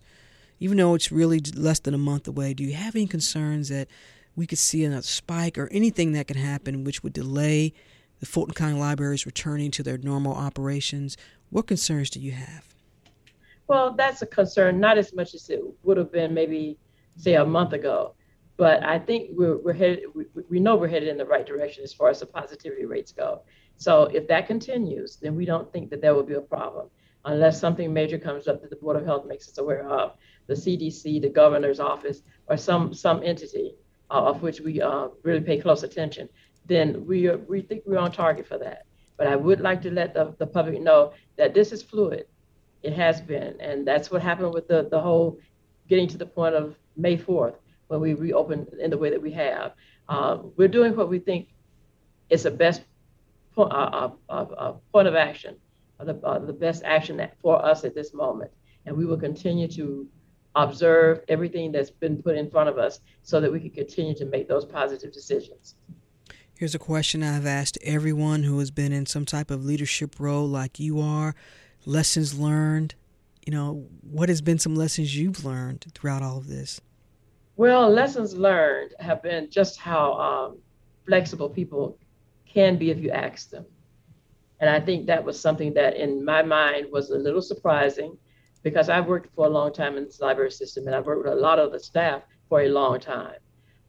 [0.60, 2.54] even though it's really less than a month away?
[2.54, 3.88] Do you have any concerns that
[4.36, 7.74] we could see another spike or anything that could happen which would delay
[8.20, 11.18] the Fulton County Libraries returning to their normal operations?
[11.50, 12.74] What concerns do you have?
[13.68, 16.78] Well, that's a concern, not as much as it would have been maybe,
[17.18, 18.16] say, a month ago.
[18.58, 21.84] But I think we're, we're headed, we, we know we're headed in the right direction
[21.84, 23.42] as far as the positivity rates go.
[23.84, 26.90] So if that continues, then we don't think that there will be a problem
[27.26, 30.14] unless something major comes up that the Board of Health makes us aware of,
[30.48, 33.76] the CDC, the governor's office, or some some entity
[34.10, 36.30] uh, of which we uh, really pay close attention.
[36.66, 38.86] Then we are, we think we're on target for that.
[39.18, 42.26] But I would like to let the, the public know that this is fluid.
[42.84, 45.40] It has been, and that's what happened with the the whole
[45.90, 47.58] getting to the point of May 4th
[47.88, 49.74] when we reopened in the way that we have.
[50.08, 51.50] Uh, we're doing what we think
[52.30, 52.82] is the best
[53.58, 55.56] uh, uh, uh, point of action,
[56.00, 58.52] the, uh, the best action for us at this moment.
[58.86, 60.08] And we will continue to
[60.56, 64.26] observe everything that's been put in front of us so that we can continue to
[64.26, 65.76] make those positive decisions.
[66.56, 70.48] Here's a question I've asked everyone who has been in some type of leadership role
[70.48, 71.36] like you are.
[71.86, 72.96] Lessons learned.
[73.46, 76.80] You know, what has been some lessons you've learned throughout all of this?
[77.58, 80.58] Well, lessons learned have been just how um,
[81.06, 81.98] flexible people
[82.54, 83.66] can be if you ask them.
[84.60, 88.18] And I think that was something that in my mind was a little surprising
[88.62, 91.34] because I've worked for a long time in this library system and I've worked with
[91.34, 93.40] a lot of the staff for a long time.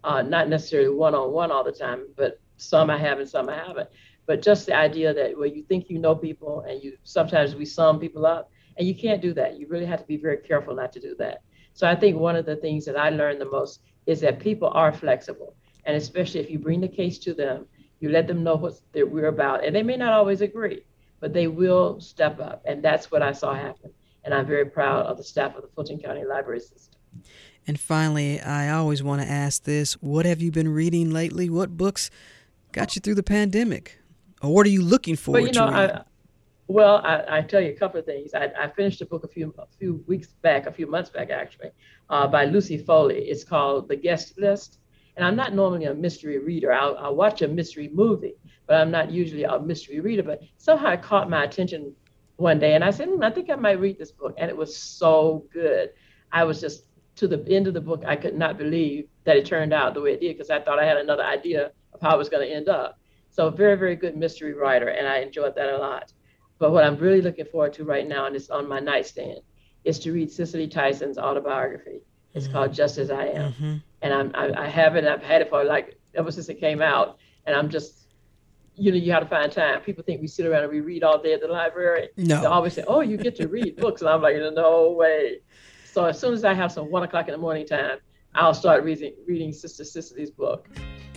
[0.03, 3.49] Uh, not necessarily one on one all the time, but some I have and some
[3.49, 3.89] I haven't.
[4.27, 7.65] But just the idea that where you think you know people and you sometimes we
[7.65, 9.59] sum people up and you can't do that.
[9.59, 11.43] You really have to be very careful not to do that.
[11.75, 14.71] So I think one of the things that I learned the most is that people
[14.75, 15.55] are flexible.
[15.85, 17.67] And especially if you bring the case to them
[18.01, 20.85] you let them know what we're about, and they may not always agree,
[21.21, 23.91] but they will step up, and that's what I saw happen.
[24.25, 26.95] And I'm very proud of the staff of the Fulton County Library System.
[27.67, 31.49] And finally, I always want to ask this: What have you been reading lately?
[31.49, 32.11] What books
[32.73, 33.99] got you through the pandemic,
[34.43, 35.33] or what are you looking for?
[35.33, 36.03] Well, you know, I,
[36.67, 38.33] well, I, I, tell you a couple of things.
[38.35, 41.31] I, I, finished a book a few a few weeks back, a few months back
[41.31, 41.71] actually,
[42.09, 43.19] uh, by Lucy Foley.
[43.19, 44.79] It's called The Guest List,
[45.17, 46.73] and I'm not normally a mystery reader.
[46.73, 48.35] I'll, I'll watch a mystery movie,
[48.67, 50.23] but I'm not usually a mystery reader.
[50.23, 51.95] But somehow it caught my attention
[52.37, 54.35] one day, and I said, hmm, I think I might read this book.
[54.39, 55.91] And it was so good.
[56.33, 56.85] I was just
[57.17, 60.01] to the end of the book, I could not believe that it turned out the
[60.01, 62.47] way it did because I thought I had another idea of how it was going
[62.49, 62.99] to end up.
[63.31, 66.12] So, very, very good mystery writer, and I enjoyed that a lot.
[66.59, 69.41] But what I'm really looking forward to right now, and it's on my nightstand,
[69.85, 72.01] is to read Cicely Tyson's autobiography.
[72.33, 72.55] It's mm-hmm.
[72.55, 73.53] called Just as I Am.
[73.53, 75.05] Mm-hmm and I'm, I, I have it.
[75.05, 78.07] I've had it for like ever since it came out, and I'm just,
[78.77, 79.81] you know, you have to find time.
[79.81, 82.11] People think we sit around and we read all day at the library.
[82.19, 85.41] No, they always say, "Oh, you get to read books," and I'm like, "No way."
[85.87, 87.99] So as soon as I have some one o'clock in the morning time,
[88.35, 90.69] I'll start reading reading Sister Cicely's book.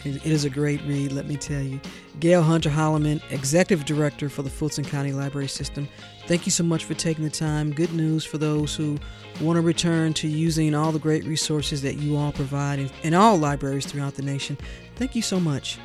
[0.06, 1.82] It is a great read, let me tell you.
[2.20, 5.90] Gail Hunter Holloman, Executive Director for the Fulton County Library System.
[6.28, 7.74] Thank you so much for taking the time.
[7.74, 8.98] Good news for those who
[9.42, 13.14] want to return to using all the great resources that you all provide in, in
[13.14, 14.58] all libraries throughout the nation.
[14.96, 15.78] Thank you so much.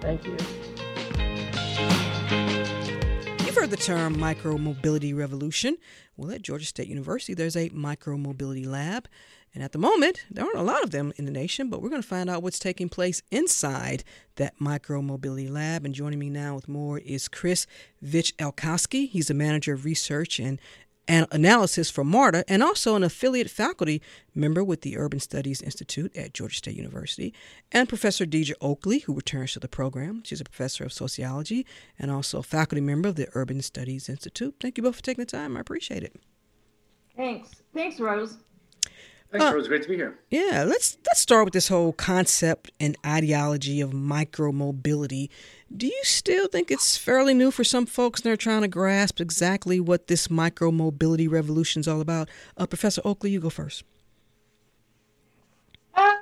[0.00, 0.36] Thank you.
[3.46, 5.78] You've heard the term micromobility revolution.
[6.16, 9.08] Well, at Georgia State University, there's a micromobility lab.
[9.54, 11.90] And at the moment, there aren't a lot of them in the nation, but we're
[11.90, 14.02] going to find out what's taking place inside
[14.36, 15.84] that micro mobility lab.
[15.84, 17.66] And joining me now with more is Chris
[18.02, 19.10] Vichelkowski.
[19.10, 20.58] He's the manager of research and
[21.08, 24.00] an analysis for MARTA and also an affiliate faculty
[24.34, 27.34] member with the Urban Studies Institute at Georgia State University,
[27.70, 30.22] and Professor Deirdre Oakley, who returns to the program.
[30.24, 31.66] She's a professor of sociology
[31.98, 34.54] and also a faculty member of the Urban Studies Institute.
[34.60, 35.56] Thank you both for taking the time.
[35.56, 36.16] I appreciate it.
[37.16, 37.50] Thanks.
[37.74, 38.38] Thanks, Rose.
[39.32, 39.66] Thanks, uh, Rose.
[39.66, 40.18] Great to be here.
[40.30, 45.30] Yeah, let's let's start with this whole concept and ideology of micromobility.
[45.74, 49.20] Do you still think it's fairly new for some folks and they're trying to grasp
[49.20, 52.28] exactly what this micromobility revolution is all about?
[52.56, 53.84] Uh, Professor Oakley, you go first.
[55.94, 56.16] Uh,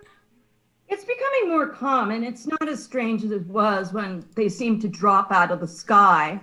[0.89, 2.23] it's becoming more common.
[2.23, 5.69] It's not as strange as it was when they seemed to drop out of the
[5.69, 6.41] sky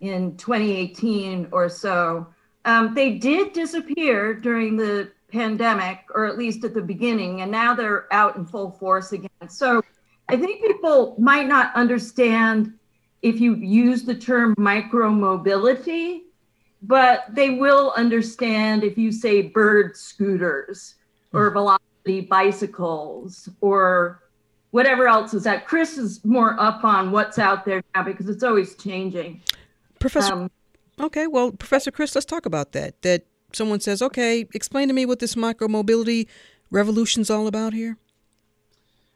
[0.00, 2.26] in 2018 or so.
[2.66, 7.74] Um, they did disappear during the pandemic, or at least at the beginning, and now
[7.74, 9.48] they're out in full force again.
[9.48, 9.82] So
[10.28, 12.74] I think people might not understand
[13.22, 16.24] if you use the term micro mobility,
[16.82, 20.96] but they will understand if you say bird scooters
[21.32, 21.54] or hmm.
[21.54, 24.22] velocity bicycles or
[24.70, 25.66] whatever else is that.
[25.66, 29.40] Chris is more up on what's out there now because it's always changing.
[29.98, 30.34] Professor.
[30.34, 30.50] Um,
[31.00, 33.00] okay, well, Professor Chris, let's talk about that.
[33.02, 36.26] That someone says, okay, explain to me what this micromobility
[36.70, 37.96] revolution's all about here?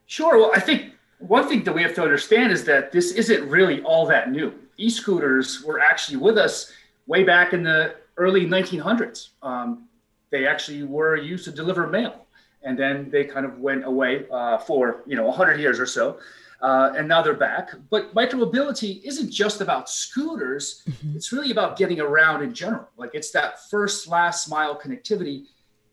[0.07, 0.39] Sure.
[0.39, 3.83] Well, I think one thing that we have to understand is that this isn't really
[3.83, 4.53] all that new.
[4.77, 6.73] E scooters were actually with us
[7.07, 9.31] way back in the early 1900s.
[9.43, 9.89] Um,
[10.31, 12.27] they actually were used to deliver mail,
[12.63, 16.19] and then they kind of went away uh, for you know 100 years or so
[16.61, 17.71] uh, and now they're back.
[17.91, 21.17] But micromobility isn't just about scooters; mm-hmm.
[21.17, 22.89] it's really about getting around in general.
[22.97, 25.47] Like it's that first last mile connectivity,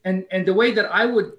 [0.03, 1.33] and and the way that I would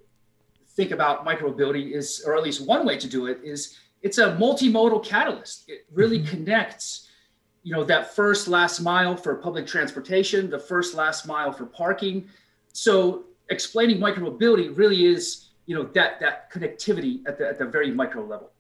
[0.77, 4.37] think about micromobility is, or at least one way to do it is, it's a
[4.37, 5.69] multimodal catalyst.
[5.69, 6.29] It really mm-hmm.
[6.29, 7.09] connects,
[7.63, 12.29] you know, that first last mile for public transportation, the first last mile for parking.
[12.73, 17.91] So explaining micromobility really is, you know, that that connectivity at the at the very
[17.91, 18.53] micro level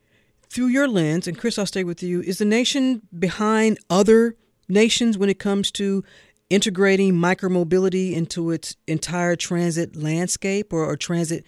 [0.49, 4.37] through your lens, and Chris, I'll stay with you, is the nation behind other
[4.69, 6.05] nations when it comes to
[6.49, 11.45] integrating micromobility into its entire transit landscape or, or transit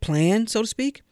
[0.00, 1.02] plan, so to speak?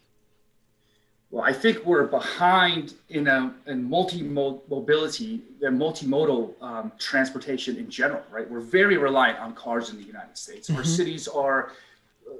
[1.31, 8.23] Well, I think we're behind in a in multi-mobility and multimodal um, transportation in general,
[8.31, 8.49] right?
[8.49, 10.69] We're very reliant on cars in the United States.
[10.69, 10.79] Mm-hmm.
[10.79, 11.73] Our cities are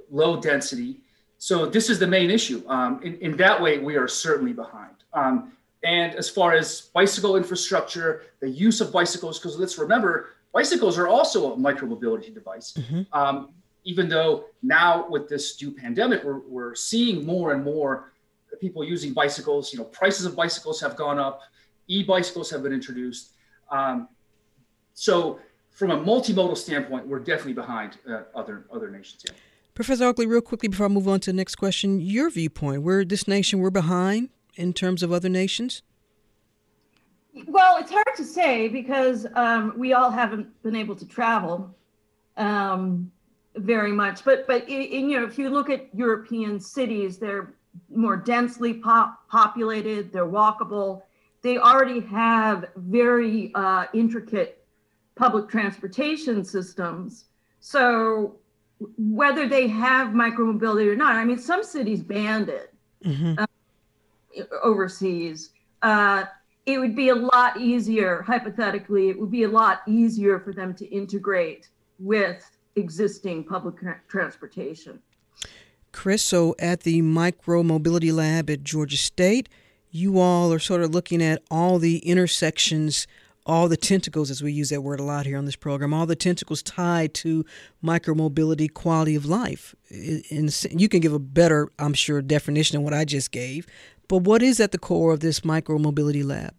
[0.09, 1.01] low density,
[1.37, 2.63] so this is the main issue.
[2.69, 4.95] Um, in, in that way, we are certainly behind.
[5.13, 5.51] Um,
[5.83, 11.07] and as far as bicycle infrastructure, the use of bicycles, because let's remember, bicycles are
[11.07, 12.73] also a micromobility device.
[12.73, 13.01] Mm-hmm.
[13.11, 13.49] Um,
[13.85, 18.11] even though now with this new pandemic, we're, we're seeing more and more
[18.59, 19.71] people using bicycles.
[19.71, 21.41] You know, prices of bicycles have gone up.
[21.87, 23.33] E-bicycles have been introduced.
[23.69, 24.09] Um,
[24.93, 29.23] so from a multimodal standpoint, we're definitely behind uh, other other nations.
[29.27, 29.35] Yeah.
[29.75, 33.03] Professor Oakley, real quickly before I move on to the next question, your viewpoint, we're
[33.03, 35.81] this nation, we're behind in terms of other nations?
[37.47, 41.75] Well, it's hard to say because um, we all haven't been able to travel
[42.37, 43.11] um,
[43.57, 44.23] very much.
[44.23, 47.53] But but in, in, you know, if you look at European cities, they're
[47.93, 50.11] more densely pop- populated.
[50.11, 51.03] They're walkable.
[51.41, 54.65] They already have very uh, intricate
[55.15, 57.25] public transportation systems.
[57.59, 58.37] So
[58.97, 61.15] whether they have micromobility or not.
[61.15, 63.39] I mean, some cities banned it mm-hmm.
[63.39, 63.45] uh,
[64.63, 65.51] overseas.
[65.81, 66.25] Uh,
[66.65, 70.73] it would be a lot easier, hypothetically, it would be a lot easier for them
[70.75, 73.75] to integrate with existing public
[74.07, 74.99] transportation.
[75.91, 79.47] Chris, so at the Micro Mobility Lab at Georgia State,
[79.91, 83.07] you all are sort of looking at all the intersections
[83.45, 86.05] all the tentacles, as we use that word a lot here on this program, all
[86.05, 87.45] the tentacles tied to
[87.83, 89.75] micromobility, quality of life.
[89.91, 93.67] And you can give a better, I'm sure, definition than what I just gave.
[94.07, 96.55] But what is at the core of this micromobility lab?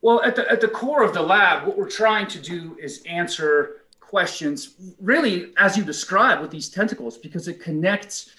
[0.00, 3.02] Well, at the, at the core of the lab, what we're trying to do is
[3.04, 8.34] answer questions, really, as you describe with these tentacles, because it connects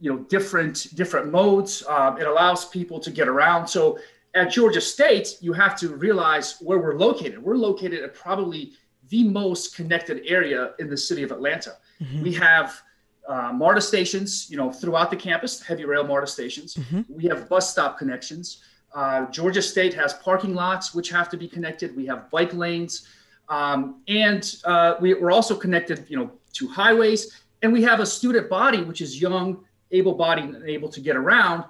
[0.00, 3.96] you know different different modes um, it allows people to get around so
[4.34, 7.42] at Georgia State, you have to realize where we're located.
[7.42, 8.72] We're located at probably
[9.08, 11.76] the most connected area in the city of Atlanta.
[12.02, 12.22] Mm-hmm.
[12.22, 12.80] We have
[13.28, 16.74] uh, MARTA stations, you know, throughout the campus, heavy rail MARTA stations.
[16.74, 17.02] Mm-hmm.
[17.08, 18.62] We have bus stop connections.
[18.94, 21.96] Uh, Georgia State has parking lots which have to be connected.
[21.96, 23.06] We have bike lanes,
[23.48, 27.42] um, and uh, we, are also connected, you know, to highways.
[27.62, 31.64] And we have a student body which is young, able-bodied, and able to get around.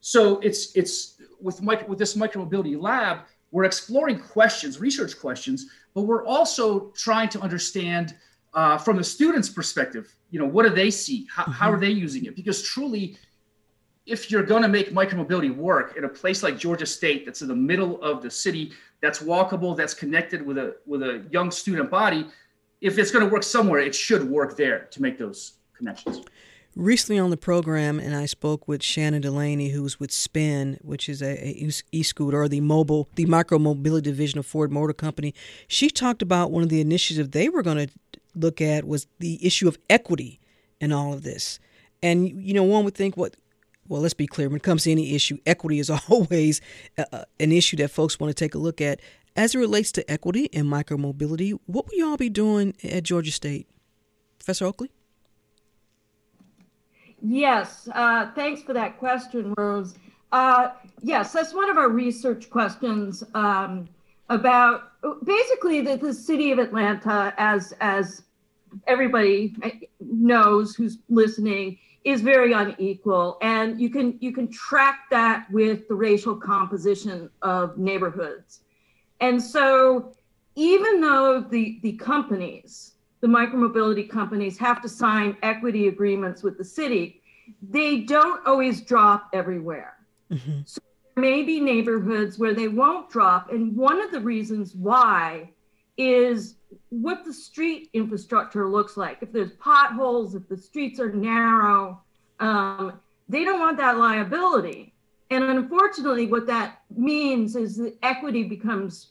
[0.00, 3.20] So it's it's with, with this micromobility lab,
[3.50, 8.14] we're exploring questions, research questions, but we're also trying to understand
[8.54, 11.26] uh, from the student's perspective, you know, what do they see?
[11.34, 11.52] How, mm-hmm.
[11.52, 12.36] how are they using it?
[12.36, 13.16] Because truly,
[14.08, 17.48] if you're going to make micromobility work in a place like Georgia State, that's in
[17.48, 21.90] the middle of the city, that's walkable, that's connected with a with a young student
[21.90, 22.26] body,
[22.80, 26.22] if it's going to work somewhere, it should work there to make those connections.
[26.76, 31.22] Recently on the program, and I spoke with Shannon Delaney, who's with Spin, which is
[31.22, 35.34] a, a e-scooter or the mobile, the micro mobility division of Ford Motor Company.
[35.66, 37.92] She talked about one of the initiatives they were going to
[38.36, 40.38] look at was the issue of equity
[40.80, 41.58] in all of this.
[42.00, 43.34] And you know, one would think, what
[43.88, 44.48] well, let's be clear.
[44.48, 46.60] When it comes to any issue, equity is always
[46.96, 49.00] uh, an issue that folks want to take a look at.
[49.36, 53.68] As it relates to equity and micromobility, what will y'all be doing at Georgia State?
[54.38, 54.90] Professor Oakley?
[57.22, 59.94] Yes, uh, thanks for that question, Rose.
[60.32, 60.70] Uh,
[61.02, 63.88] yes, that's one of our research questions um,
[64.28, 64.92] about
[65.24, 68.22] basically the, the city of Atlanta, as as
[68.86, 69.54] everybody
[70.00, 75.94] knows who's listening, is very unequal, and you can you can track that with the
[75.94, 78.60] racial composition of neighborhoods,
[79.20, 80.12] and so
[80.54, 86.64] even though the the companies the micromobility companies have to sign equity agreements with the
[86.64, 87.20] city,
[87.70, 89.94] they don't always drop everywhere.
[90.30, 90.60] Mm-hmm.
[90.64, 90.80] So
[91.14, 93.50] there may be neighborhoods where they won't drop.
[93.52, 95.50] And one of the reasons why
[95.98, 96.54] is
[96.90, 99.18] what the street infrastructure looks like.
[99.20, 102.00] If there's potholes, if the streets are narrow,
[102.40, 104.94] um, they don't want that liability.
[105.30, 109.08] And unfortunately, what that means is that equity becomes,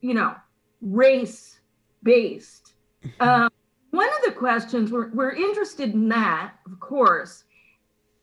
[0.00, 0.34] you know,
[0.82, 1.60] race
[2.02, 2.74] based.
[3.04, 3.22] Mm-hmm.
[3.22, 3.50] Um,
[3.90, 7.44] one of the questions we're, we're interested in that, of course.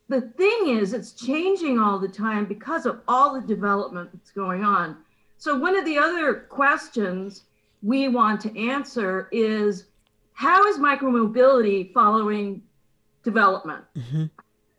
[0.07, 4.63] The thing is, it's changing all the time because of all the development that's going
[4.63, 4.97] on.
[5.37, 7.45] So, one of the other questions
[7.85, 9.85] we want to answer is
[10.33, 12.61] how is micromobility following
[13.23, 13.83] development?
[13.95, 14.25] Mm-hmm.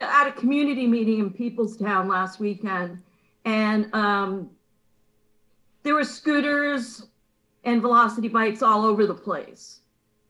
[0.00, 3.00] At a community meeting in Peoplestown last weekend,
[3.44, 4.50] and um,
[5.84, 7.06] there were scooters
[7.64, 9.80] and velocity bikes all over the place.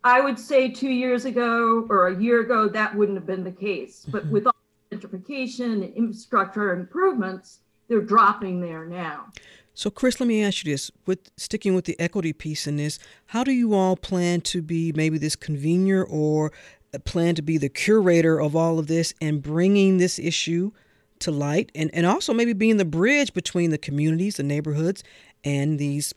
[0.05, 3.51] I would say two years ago or a year ago, that wouldn't have been the
[3.51, 4.07] case.
[4.07, 4.33] But mm-hmm.
[4.33, 4.55] with all
[4.93, 9.27] gentrification and infrastructure improvements, they're dropping there now.
[9.75, 12.99] So, Chris, let me ask you this: with sticking with the equity piece in this,
[13.27, 16.53] how do you all plan to be maybe this convener or
[16.95, 20.71] uh, plan to be the curator of all of this and bringing this issue
[21.19, 25.05] to light, and and also maybe being the bridge between the communities, the neighborhoods,
[25.45, 26.15] and these,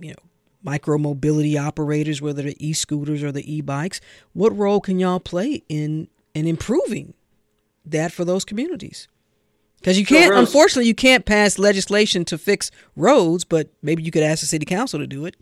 [0.00, 0.22] you know,
[0.62, 4.00] micro mobility operators, whether they're e-scooters or the e-bikes?
[4.32, 7.14] What role can y'all play in in improving
[7.84, 9.08] that for those communities?
[9.82, 14.12] Because you can't, so unfortunately, you can't pass legislation to fix roads, but maybe you
[14.12, 15.34] could ask the city council to do it.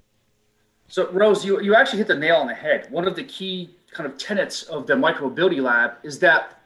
[0.89, 2.87] So, Rose, you, you actually hit the nail on the head.
[2.91, 6.63] One of the key kind of tenets of the micromobility lab is that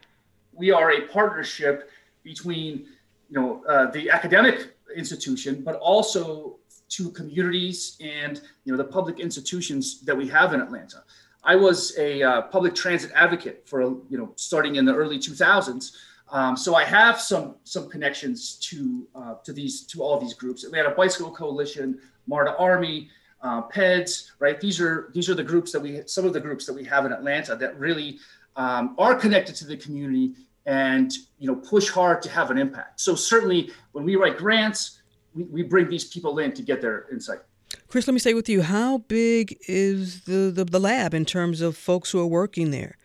[0.52, 1.90] we are a partnership
[2.22, 2.86] between,
[3.28, 6.58] you know, uh, the academic institution, but also
[6.90, 11.02] to communities and you know the public institutions that we have in Atlanta.
[11.42, 15.92] I was a uh, public transit advocate for you know starting in the early 2000s.
[16.34, 20.64] Um, so I have some some connections to uh, to these to all these groups:
[20.64, 23.08] Atlanta Bicycle Coalition, MARTA Army,
[23.40, 24.32] uh, PEDS.
[24.40, 24.60] Right?
[24.60, 27.06] These are these are the groups that we some of the groups that we have
[27.06, 28.18] in Atlanta that really
[28.56, 30.34] um, are connected to the community
[30.66, 33.00] and you know push hard to have an impact.
[33.00, 35.02] So certainly when we write grants,
[35.36, 37.40] we, we bring these people in to get their insight.
[37.86, 41.60] Chris, let me say with you, how big is the, the, the lab in terms
[41.60, 42.96] of folks who are working there?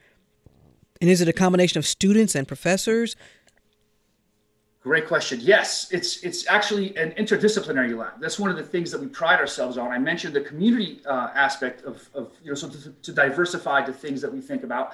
[1.02, 3.16] And is it a combination of students and professors?
[4.82, 5.40] Great question.
[5.42, 8.22] Yes, it's it's actually an interdisciplinary lab.
[8.22, 9.92] That's one of the things that we pride ourselves on.
[9.92, 13.92] I mentioned the community uh, aspect of, of you know so to, to, diversify the
[13.92, 14.94] things that we think about,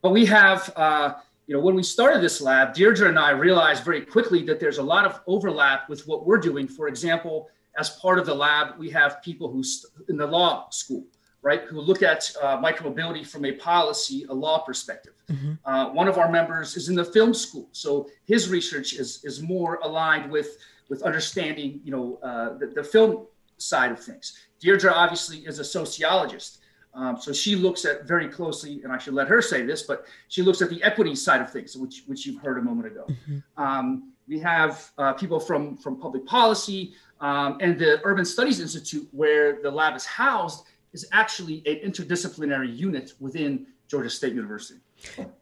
[0.00, 1.14] but we have uh,
[1.46, 4.78] you know when we started this lab, Deirdre and I realized very quickly that there's
[4.78, 6.66] a lot of overlap with what we're doing.
[6.66, 10.70] For example, as part of the lab, we have people who st- in the law
[10.70, 11.04] school,
[11.42, 15.14] right, who look at uh, micromobility from a policy, a law perspective.
[15.30, 15.52] Mm-hmm.
[15.64, 19.40] Uh, one of our members is in the film school, so his research is is
[19.40, 23.26] more aligned with with understanding, you know, uh, the, the, film
[23.58, 24.36] side of things.
[24.58, 26.58] Deirdre obviously is a sociologist,
[26.94, 30.06] um, so she looks at very closely, and I should let her say this, but
[30.28, 33.06] she looks at the equity side of things, which which you've heard a moment ago.
[33.08, 33.62] Mm-hmm.
[33.62, 39.08] Um, we have uh, people from from public policy, um, and the Urban Studies Institute,
[39.12, 44.80] where the lab is housed, is actually an interdisciplinary unit within Georgia State University.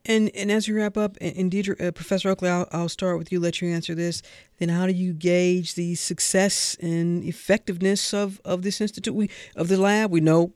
[0.07, 3.33] And and as we wrap up, and, Deirdre, uh, Professor Oakley, I'll, I'll start with
[3.33, 3.41] you.
[3.41, 4.23] Let you answer this.
[4.59, 9.15] Then, how do you gauge the success and effectiveness of of this institute?
[9.15, 10.11] We of the lab.
[10.11, 10.53] We know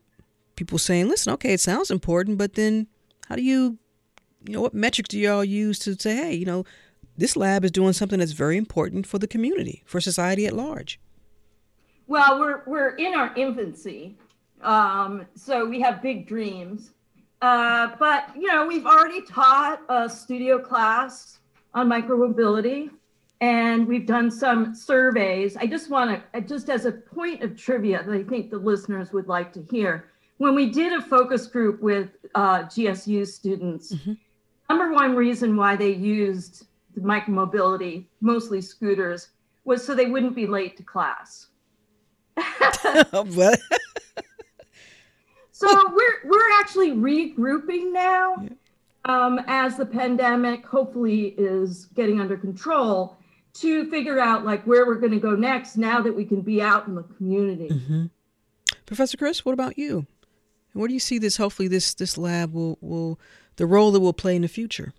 [0.56, 2.86] people saying, "Listen, okay, it sounds important," but then
[3.28, 3.78] how do you,
[4.46, 6.64] you know, what metrics do y'all use to say, "Hey, you know,
[7.18, 11.00] this lab is doing something that's very important for the community, for society at large"?
[12.06, 14.16] Well, we're we're in our infancy,
[14.62, 16.92] um, so we have big dreams.
[17.40, 21.40] Uh, but you know, we've already taught a studio class
[21.74, 22.90] on micromobility,
[23.40, 25.56] and we've done some surveys.
[25.56, 29.12] I just want to, just as a point of trivia that I think the listeners
[29.12, 34.12] would like to hear, when we did a focus group with uh, GSU students, mm-hmm.
[34.68, 39.30] number one reason why they used the micromobility, mostly scooters,
[39.64, 41.48] was so they wouldn't be late to class.
[45.62, 45.70] what?
[45.70, 48.48] so we're we're actually regrouping now yeah.
[49.04, 53.16] um, as the pandemic hopefully is getting under control
[53.54, 56.62] to figure out like where we're going to go next now that we can be
[56.62, 57.68] out in the community.
[57.68, 58.06] Mm-hmm.
[58.86, 60.06] Professor Chris, what about you?
[60.72, 61.36] And where do you see this?
[61.36, 63.18] Hopefully, this this lab will will
[63.56, 64.92] the role it will play in the future.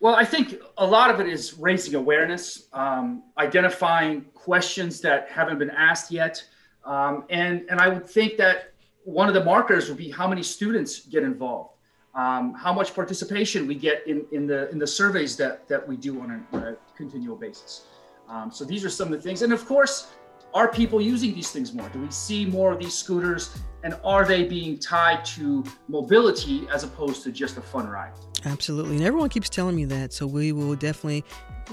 [0.00, 5.58] Well, I think a lot of it is raising awareness, um, identifying questions that haven't
[5.58, 6.44] been asked yet.
[6.86, 8.72] Um, and, and I would think that
[9.04, 11.74] one of the markers would be how many students get involved,
[12.14, 15.96] um, how much participation we get in, in, the, in the surveys that, that we
[15.96, 17.86] do on a, a continual basis.
[18.28, 19.42] Um, so these are some of the things.
[19.42, 20.08] And of course,
[20.54, 21.88] are people using these things more?
[21.90, 23.56] Do we see more of these scooters?
[23.84, 28.12] And are they being tied to mobility as opposed to just a fun ride?
[28.44, 28.96] Absolutely.
[28.96, 30.12] And everyone keeps telling me that.
[30.12, 31.24] So we will definitely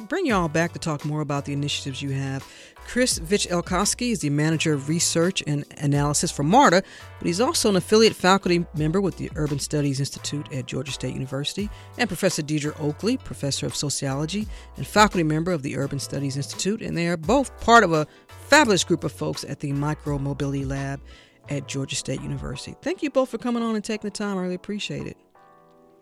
[0.10, 2.46] bring y'all back to talk more about the initiatives you have.
[2.86, 6.84] Chris Vichelkowski is the manager of research and analysis for MARTA,
[7.18, 11.14] but he's also an affiliate faculty member with the Urban Studies Institute at Georgia State
[11.14, 16.38] University, and Professor Deirdre Oakley, professor of sociology and faculty member of the Urban Studies
[16.38, 20.20] Institute, and they are both part of a fabulous group of folks at the Micro
[20.20, 21.02] Mobility Lab
[21.50, 22.76] at Georgia State University.
[22.82, 24.38] Thank you both for coming on and taking the time.
[24.38, 25.18] I really appreciate it.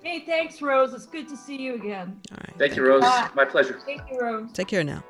[0.04, 0.94] Hey, thanks, Rose.
[0.94, 2.20] It's good to see you again.
[2.32, 2.48] All right.
[2.48, 3.02] Thank, thank you, Rose.
[3.02, 3.30] Bye.
[3.36, 3.80] My pleasure.
[3.86, 4.52] Thank you, Rose.
[4.52, 5.04] Take care now.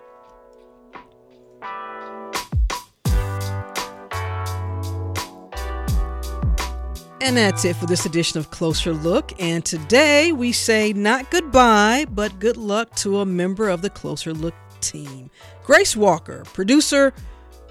[7.23, 9.31] And that's it for this edition of Closer Look.
[9.39, 14.33] And today we say not goodbye, but good luck to a member of the Closer
[14.33, 15.29] Look team.
[15.63, 17.13] Grace Walker, producer,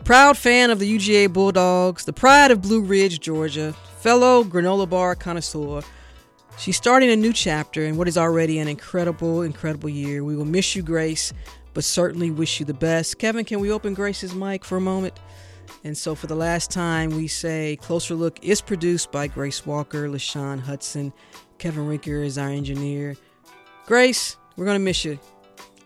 [0.05, 5.15] proud fan of the UGA Bulldogs, the pride of Blue Ridge, Georgia, fellow granola bar
[5.17, 5.83] connoisseur.
[6.57, 10.23] She's starting a new chapter in what is already an incredible, incredible year.
[10.23, 11.33] We will miss you, Grace,
[11.75, 13.19] but certainly wish you the best.
[13.19, 15.19] Kevin, can we open Grace's mic for a moment?
[15.85, 20.09] And so, for the last time, we say Closer Look is produced by Grace Walker,
[20.09, 21.13] LaShawn Hudson.
[21.59, 23.17] Kevin Rinker is our engineer.
[23.87, 25.19] Grace, we're going to miss you.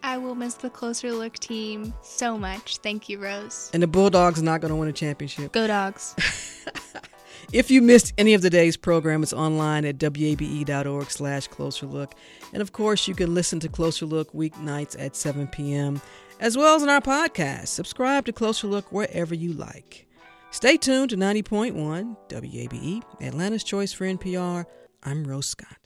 [0.03, 2.79] I will miss the Closer Look team so much.
[2.79, 3.71] Thank you, Rose.
[3.73, 5.53] And the Bulldogs are not going to win a championship.
[5.53, 6.15] Go, Dogs.
[7.53, 12.15] if you missed any of today's program, it's online at wabe.org slash closer look.
[12.53, 16.01] And of course, you can listen to Closer Look weeknights at 7 p.m
[16.41, 17.69] as well as in our podcast.
[17.69, 20.07] Subscribe to Closer Look wherever you like.
[20.51, 24.65] Stay tuned to 90.1 WABE, Atlanta's Choice for NPR.
[25.03, 25.79] I'm Rose Scott.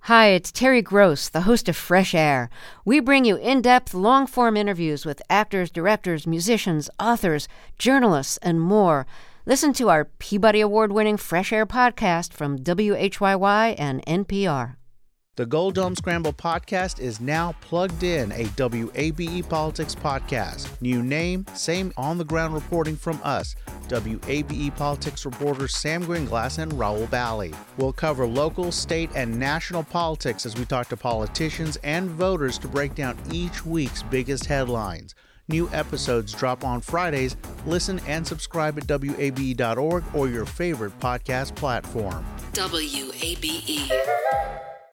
[0.00, 2.50] Hi, it's Terry Gross, the host of Fresh Air.
[2.84, 7.48] We bring you in depth, long form interviews with actors, directors, musicians, authors,
[7.78, 9.06] journalists, and more.
[9.46, 14.76] Listen to our Peabody Award winning Fresh Air podcast from WHYY and NPR.
[15.36, 20.80] The Gold Dome Scramble podcast is now plugged in, a WABE Politics podcast.
[20.80, 23.54] New name, same on the ground reporting from us,
[23.88, 27.52] WABE Politics reporters Sam Greenglass and Rahul Bali.
[27.76, 32.68] We'll cover local, state, and national politics as we talk to politicians and voters to
[32.68, 35.14] break down each week's biggest headlines.
[35.48, 37.36] New episodes drop on Fridays.
[37.66, 42.24] Listen and subscribe at WABE.org or your favorite podcast platform.
[42.52, 43.90] WABE.